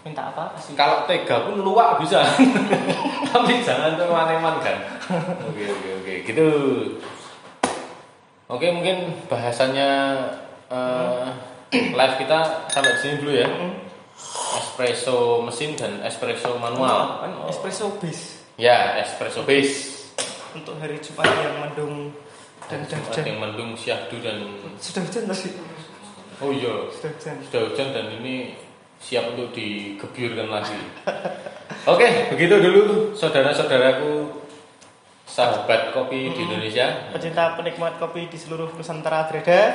minta 0.00 0.32
apa 0.32 0.56
sih 0.58 0.72
kalau 0.74 1.04
tega 1.04 1.44
pun 1.44 1.60
luak 1.60 2.00
bisa 2.00 2.24
tapi 3.30 3.60
jangan 3.60 3.94
teman-teman 3.94 4.56
kan 4.58 4.76
oke 5.44 5.62
oke 5.62 5.88
oke 6.02 6.14
gitu 6.24 6.48
oke 8.48 8.66
mungkin 8.72 9.12
bahasannya 9.28 9.90
eh, 10.72 11.24
live 11.70 12.16
kita 12.18 12.66
sampai 12.66 12.90
di 12.96 13.00
sini 13.00 13.14
dulu 13.22 13.32
ya. 13.36 13.46
Espresso 14.58 15.38
mesin 15.46 15.78
dan 15.78 16.02
espresso 16.02 16.58
manual. 16.58 17.22
Kan 17.22 17.32
espresso 17.46 17.94
base 18.02 18.42
Ya, 18.58 18.98
espresso 18.98 19.46
base. 19.46 20.10
untuk 20.50 20.74
hari 20.82 20.98
Jumat 20.98 21.30
yang 21.30 21.62
mendung 21.62 22.10
dan 22.66 22.82
hujan. 22.82 23.22
yang 23.22 23.38
mendung 23.38 23.70
syahdu 23.78 24.18
dan 24.18 24.42
Sudah 24.82 25.06
hujan 25.06 25.30
tadi. 25.30 25.48
Oh 26.40 26.50
iya 26.50 26.74
Sudah 26.88 27.10
hujan. 27.12 27.34
sudah 27.44 27.60
hujan 27.68 27.88
dan 27.92 28.06
ini 28.16 28.56
siap 29.00 29.32
untuk 29.32 29.52
digebyurkan 29.52 30.48
lagi. 30.48 30.76
Oke, 31.92 32.28
begitu 32.28 32.60
dulu 32.60 32.82
saudara-saudaraku 33.12 34.28
sahabat 35.24 35.94
kopi 35.94 36.28
di 36.32 36.40
Indonesia. 36.42 37.08
Pecinta 37.08 37.56
penikmat 37.56 37.96
kopi 37.96 38.26
di 38.26 38.36
seluruh 38.36 38.68
Nusantara. 38.74 39.24
Hah? 39.24 39.68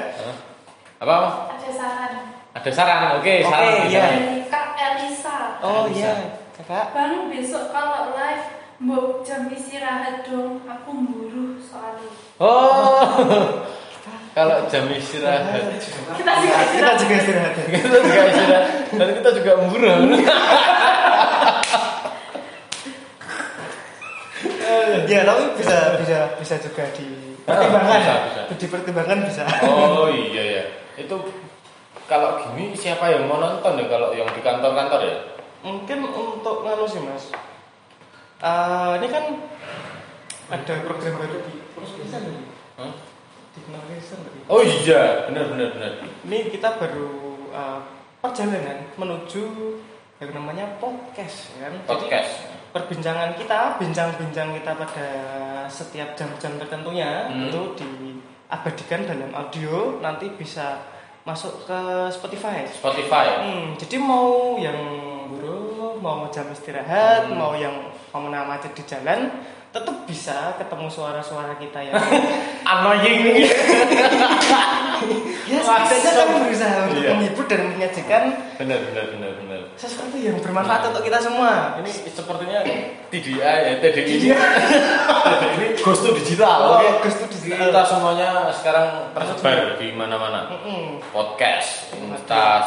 Apa? 1.01 1.15
Ada 1.51 1.69
saran 1.73 2.13
Ada 2.53 2.69
saran? 2.71 2.99
Oke, 3.17 3.41
Oke, 3.41 3.49
saran. 3.49 3.89
iya. 3.89 4.05
dari 4.05 4.39
Kak 4.45 4.67
Elisa. 4.77 5.39
Oh 5.59 5.89
Bisa. 5.89 5.97
iya, 5.99 6.13
kakak. 6.53 6.85
Bang 6.93 7.27
besok 7.27 7.73
kalau 7.73 8.13
live 8.13 8.45
mau 8.79 9.19
jam 9.25 9.49
istirahat 9.49 10.21
dong. 10.23 10.61
Aku 10.63 10.89
mburu 10.93 11.57
soalnya. 11.57 12.09
Oh. 12.37 13.01
Kalau 14.35 14.67
jam 14.67 14.83
istirahat. 14.91 15.47
Kita 16.11 16.31
juga 16.43 16.55
Kita 16.59 16.61
istirahat. 16.67 16.97
juga 16.99 17.13
istirahat. 17.15 17.53
kita 17.55 17.97
juga 18.03 18.21
istirahat 18.27 18.65
dan 18.91 19.07
kita 19.15 19.29
juga 19.31 19.51
memburu. 19.63 19.91
Ya, 25.05 25.21
tapi 25.21 25.43
bisa 25.61 26.01
bisa 26.01 26.17
bisa 26.41 26.55
juga 26.57 26.83
dipertimbangkan. 26.97 27.99
Bisa, 28.01 28.13
bisa. 28.25 28.41
Dipertimbangkan 28.57 29.17
bisa. 29.29 29.43
Oh 29.63 30.09
iya 30.09 30.43
ya. 30.43 30.63
Itu 30.97 31.15
kalau 32.09 32.41
gini 32.41 32.73
siapa 32.73 33.13
yang 33.13 33.29
mau 33.29 33.37
nonton 33.37 33.77
ya 33.77 33.85
kalau 33.85 34.09
yang 34.17 34.25
di 34.33 34.41
kantor-kantor 34.41 35.01
ya? 35.05 35.17
Mungkin 35.61 36.09
untuk 36.09 36.65
nganu 36.65 36.85
sih 36.89 37.01
mas. 37.05 37.29
Eh, 38.41 38.91
ini 38.99 39.07
kan 39.13 39.23
ada 40.49 40.73
program 40.83 41.13
baru 41.21 41.37
di 41.41 41.53
Hah? 42.75 42.91
di 43.55 43.59
Malaysia 43.71 43.84
Oh 44.45 44.61
iya, 44.61 45.25
benar 45.25 45.49
benar 45.49 45.67
benar. 45.73 45.91
Ini 46.23 46.37
kita 46.49 46.77
baru 46.77 47.09
eh, 47.49 47.79
perjalanan 48.21 48.77
menuju 48.95 49.43
yang 50.17 50.31
namanya 50.31 50.65
podcast 50.79 51.51
ya 51.53 51.67
kan. 51.67 51.73
Jadi, 51.75 51.87
Podcast. 51.87 52.31
perbincangan 52.71 53.31
kita, 53.35 53.59
bincang-bincang 53.77 54.49
kita 54.55 54.71
pada 54.75 55.07
setiap 55.67 56.15
jam-jam 56.15 56.55
tertentunya 56.55 57.27
Hmm. 57.27 57.47
itu 57.47 57.61
diabadikan 57.75 59.03
dalam 59.03 59.31
audio 59.31 59.99
nanti 59.99 60.31
bisa 60.31 60.79
masuk 61.25 61.65
ke 61.65 61.79
Spotify. 62.13 62.63
Spotify. 62.69 63.25
Hmm, 63.41 63.73
jadi 63.75 63.97
mau 63.97 64.55
yang 64.55 64.77
buruh, 65.27 65.97
mau 65.97 66.29
jam 66.29 66.45
istirahat, 66.53 67.27
Hmm. 67.27 67.35
mau 67.35 67.57
yang 67.57 67.73
mau 68.13 68.21
macet 68.23 68.71
di 68.71 68.83
jalan, 68.85 69.27
tetap 69.75 70.07
bisa 70.07 70.35
ketemu 70.55 70.87
suara-suara 70.87 71.51
kita 71.55 71.83
yang 71.83 71.99
Annoying. 72.71 73.43
ya 75.45 75.59
setidaknya 75.59 76.11
kan 76.15 76.27
berusaha 76.39 76.75
untuk 76.87 76.97
Iya. 76.97 77.11
menghibur 77.13 77.45
dan 77.45 77.61
menyajikan 77.67 78.23
benar 78.55 78.79
benar 78.81 79.05
benar 79.11 79.31
benar. 79.35 79.59
sesuatu 79.75 80.15
yang 80.15 80.39
bermanfaat 80.39 80.87
untuk 80.89 81.03
kita 81.03 81.19
semua. 81.19 81.75
Ini 81.77 81.91
sepertinya 82.07 82.63
TDI 83.11 83.33
ya, 83.35 83.75
TDI 83.77 84.13
ini. 84.15 84.27
ini 84.31 85.65
Ghost 85.77 86.01
to 86.01 86.15
Digital. 86.15 86.57
Oh, 86.57 86.79
Oke. 86.79 87.11
Digital. 87.27 87.69
Kita 87.69 87.81
semuanya 87.83 88.29
sekarang 88.49 88.87
tersebar 89.11 89.75
di 89.75 89.91
mana-mana. 89.91 90.47
Podcast, 91.11 91.91
Insta, 91.93 92.63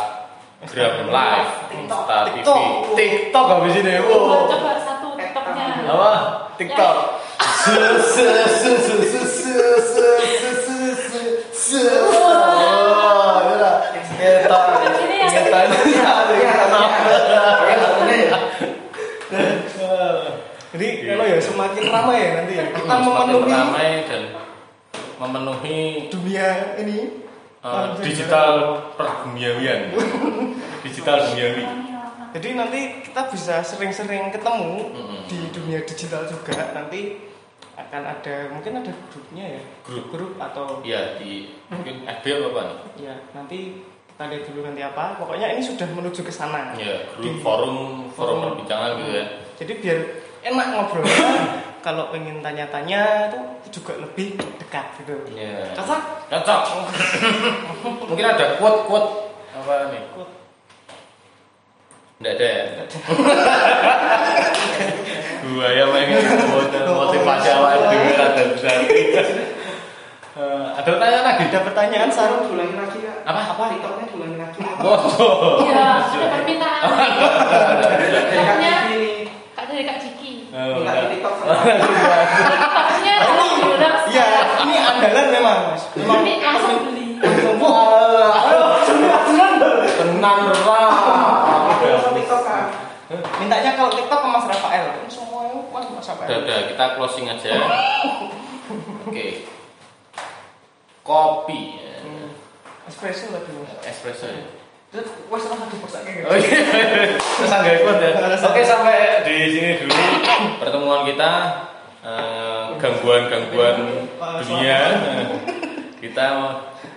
Gram 0.63 1.09
Live, 1.09 1.51
Insta 1.75 2.17
TV, 2.29 2.37
TikTok. 2.39 2.61
TikTok 2.95 3.47
habis 3.49 3.75
ini. 3.75 3.93
Coba, 3.97 4.07
Wow. 4.07 4.47
coba 4.47 4.71
satu 4.79 5.09
tiktoknya. 5.17 5.67
Apa? 5.83 6.13
TikTok. 6.59 6.97
Oh, 6.99 7.79
Jadi 20.69 20.89
kalau 21.11 21.25
ya 21.27 21.39
semakin 21.43 21.85
ramai 21.91 22.17
ya 22.23 22.31
nanti 22.43 22.53
ya. 22.55 22.65
Kita 22.71 22.95
memenuhi 23.03 23.51
ramai 23.51 23.89
dan 24.07 24.23
memenuhi 25.19 25.79
dunia 26.13 26.79
ini. 26.79 27.29
Eh, 27.59 27.87
digital 28.07 28.79
peragamiawian 28.95 29.91
digital 30.87 31.27
duniawi. 31.27 31.65
Jadi 32.29 32.49
nanti 32.53 32.81
kita 33.03 33.23
bisa 33.29 33.61
sering-sering 33.61 34.29
ketemu 34.29 34.93
di 35.25 35.39
dunia 35.49 35.81
digital 35.83 36.25
juga. 36.25 36.53
Nanti 36.73 37.29
akan 37.75 38.03
ada 38.05 38.35
mungkin 38.51 38.75
ada 38.77 38.91
grupnya 39.07 39.55
ya, 39.55 39.63
Grup. 39.87 40.11
grup 40.11 40.33
atau 40.37 40.83
Iya 40.83 41.15
di 41.15 41.47
mungkin 41.71 42.03
FB 42.03 42.25
apa 42.27 42.47
apa 42.49 42.61
nih? 42.67 42.79
ya 42.99 43.15
nanti 43.31 43.59
kita 44.11 44.25
lihat 44.27 44.43
dulu 44.45 44.61
nanti 44.67 44.83
apa. 44.83 45.15
Pokoknya 45.15 45.55
ini 45.55 45.63
sudah 45.63 45.87
menuju 45.87 46.21
ke 46.21 46.33
sana. 46.33 46.75
Ya 46.75 47.07
grup 47.15 47.23
Di- 47.23 47.39
forum 47.39 47.77
forum 48.11 48.37
perbincangan 48.43 48.99
gitu 48.99 49.11
ya. 49.15 49.25
Jadi 49.57 49.73
biar 49.79 49.99
enak 50.45 50.67
ngobrolnya. 50.69 51.29
Kalau 51.87 52.11
pengen 52.11 52.43
tanya-tanya 52.43 53.31
itu 53.63 53.79
juga 53.79 53.95
lebih 54.03 54.35
dekat 54.59 54.99
gitu. 54.99 55.15
Iya. 55.31 55.71
Cocok? 55.79 56.03
Cocok. 56.27 56.63
mungkin 58.11 58.27
ada 58.27 58.59
quote 58.59 58.81
quote 58.85 59.11
apa 59.55 59.95
nih? 59.95 60.03
Quote. 60.13 60.35
Enggak 62.19 62.35
ada 62.35 62.47
ya? 62.51 62.65
Buaya 65.55 65.85
pengen 65.87 66.19
motivasi 66.91 67.49
awal 67.55 67.79
itu 67.95 68.19
ada 68.19 68.43
besar 68.59 68.75
eh, 68.91 70.67
ada 70.75 70.89
pertanyaan 70.99 71.25
lagi? 71.31 71.43
Ada 71.47 71.61
pertanyaan, 71.63 72.11
Sarah 72.11 72.43
bulan 72.43 72.75
lagi 72.75 73.07
ya. 73.07 73.23
Apa? 73.23 73.55
Apa? 73.55 73.71
TikToknya 73.71 74.07
bulan 74.11 74.35
lagi. 74.35 74.59
Oh. 74.83 75.63
Iya, 75.63 76.11
ada 76.11 76.27
permintaan. 76.43 76.83
Katanya 78.35 78.73
ada 79.63 79.71
dari 79.71 79.85
Kak 79.87 79.99
Ciki. 80.03 80.51
Oh, 80.51 80.83
enggak 80.83 81.15
TikTok. 81.15 81.35
Iya. 82.99 83.15
Oh, 83.31 83.79
iya, 84.11 84.27
ini 84.67 84.75
andalan 84.75 85.27
memang, 85.31 85.59
Mas. 85.71 85.87
Memang 85.95 86.19
langsung 86.27 86.91
beli. 86.91 87.15
Langsung. 87.23 87.63
Wah. 87.63 88.43
Tenang, 89.99 90.41
tenang 90.51 90.78
kalau 93.79 93.91
TikTok 93.95 94.19
ke 94.19 94.29
Mas 94.29 94.47
Rafael. 94.51 94.85
Kan 94.91 95.07
semuanya 95.07 95.55
Mas 95.71 95.87
Mas 95.95 96.09
Rafael. 96.11 96.43
udah, 96.43 96.59
kita 96.67 96.85
closing 96.99 97.27
aja. 97.31 97.51
Oke. 99.07 99.47
Kopi. 101.07 101.79
ya. 101.79 102.03
Hmm. 102.03 102.29
Espresso 102.91 103.31
lagi 103.31 103.51
Mas. 103.55 103.71
Espresso 103.87 104.27
ya. 104.27 104.43
Terus 104.89 105.09
wes 105.29 105.45
ora 105.45 105.57
satu 105.61 105.77
gitu. 105.77 106.25
Oh 106.25 106.33
iya, 106.33 106.61
terus 107.37 107.53
ya. 107.53 108.49
Oke 108.49 108.63
sampai 108.65 109.21
di 109.21 109.37
sini 109.53 109.85
dulu 109.85 109.93
pertemuan 110.65 111.05
kita 111.05 111.33
eh, 112.01 112.65
gangguan-gangguan 112.81 113.85
dunia. 114.17 114.81
kita 116.01 116.27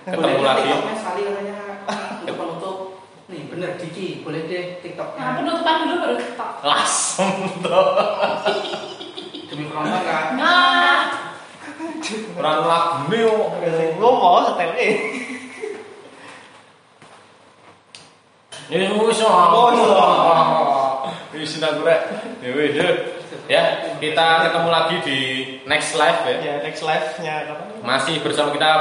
ketemu 0.07 0.39
lagi. 0.39 0.71
Bener 3.51 3.75
Diki. 3.75 4.23
Boleh 4.23 4.47
deh 4.47 4.63
Nah, 4.63 4.79
TikToknya. 4.79 5.23
penutupan 5.43 5.75
dulu 5.83 5.95
baru 5.99 6.15
TikTok. 6.15 6.51
Langsung 6.63 7.35
tuh. 7.59 7.87
Demi 9.51 9.67
penonton 9.67 10.01
kak. 10.07 10.23
Nah, 10.39 10.99
Orang 12.39 12.65
lagu 12.65 13.07
nih. 13.11 13.95
Lo 13.99 14.09
mau 14.17 14.41
setel 14.43 14.71
eh. 14.79 14.95
Ini 18.71 18.87
musuh. 18.95 19.27
Oh, 19.27 19.71
Ini 21.35 21.43
sinar 21.47 21.75
gue. 21.79 21.95
Ya 22.43 22.49
wes, 22.55 22.75
ya. 23.47 23.63
Kita 23.99 24.47
ketemu 24.47 24.69
lagi 24.71 24.95
di 25.03 25.19
next 25.67 25.95
live 25.99 26.19
ya. 26.27 26.35
Ya, 26.39 26.53
next 26.63 26.83
live-nya 26.83 27.51
apa? 27.51 27.63
Masih 27.83 28.19
bersama 28.23 28.51
kita 28.55 28.71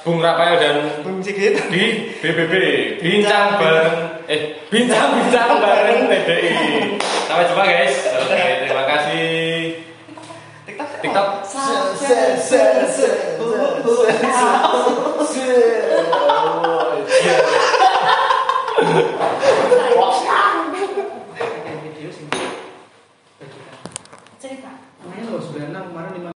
Bung 0.00 0.16
Rafael 0.24 0.56
dan 0.56 0.76
Bung 1.04 1.20
Sigit. 1.20 1.60
di 1.68 2.16
BBB 2.24 2.54
bincang 3.04 3.60
bareng 3.60 4.24
eh 4.32 4.56
bincang 4.72 5.12
bincang 5.12 5.60
bareng 5.60 6.08
TDI. 6.08 6.56
Sampai 7.28 7.44
jumpa 7.52 7.64
guys. 7.68 7.96
Oke, 8.16 8.32
okay, 8.32 8.50
terima 8.64 8.84
kasih. 8.88 9.28
TikTok? 10.64 10.88
TikTok. 11.04 11.28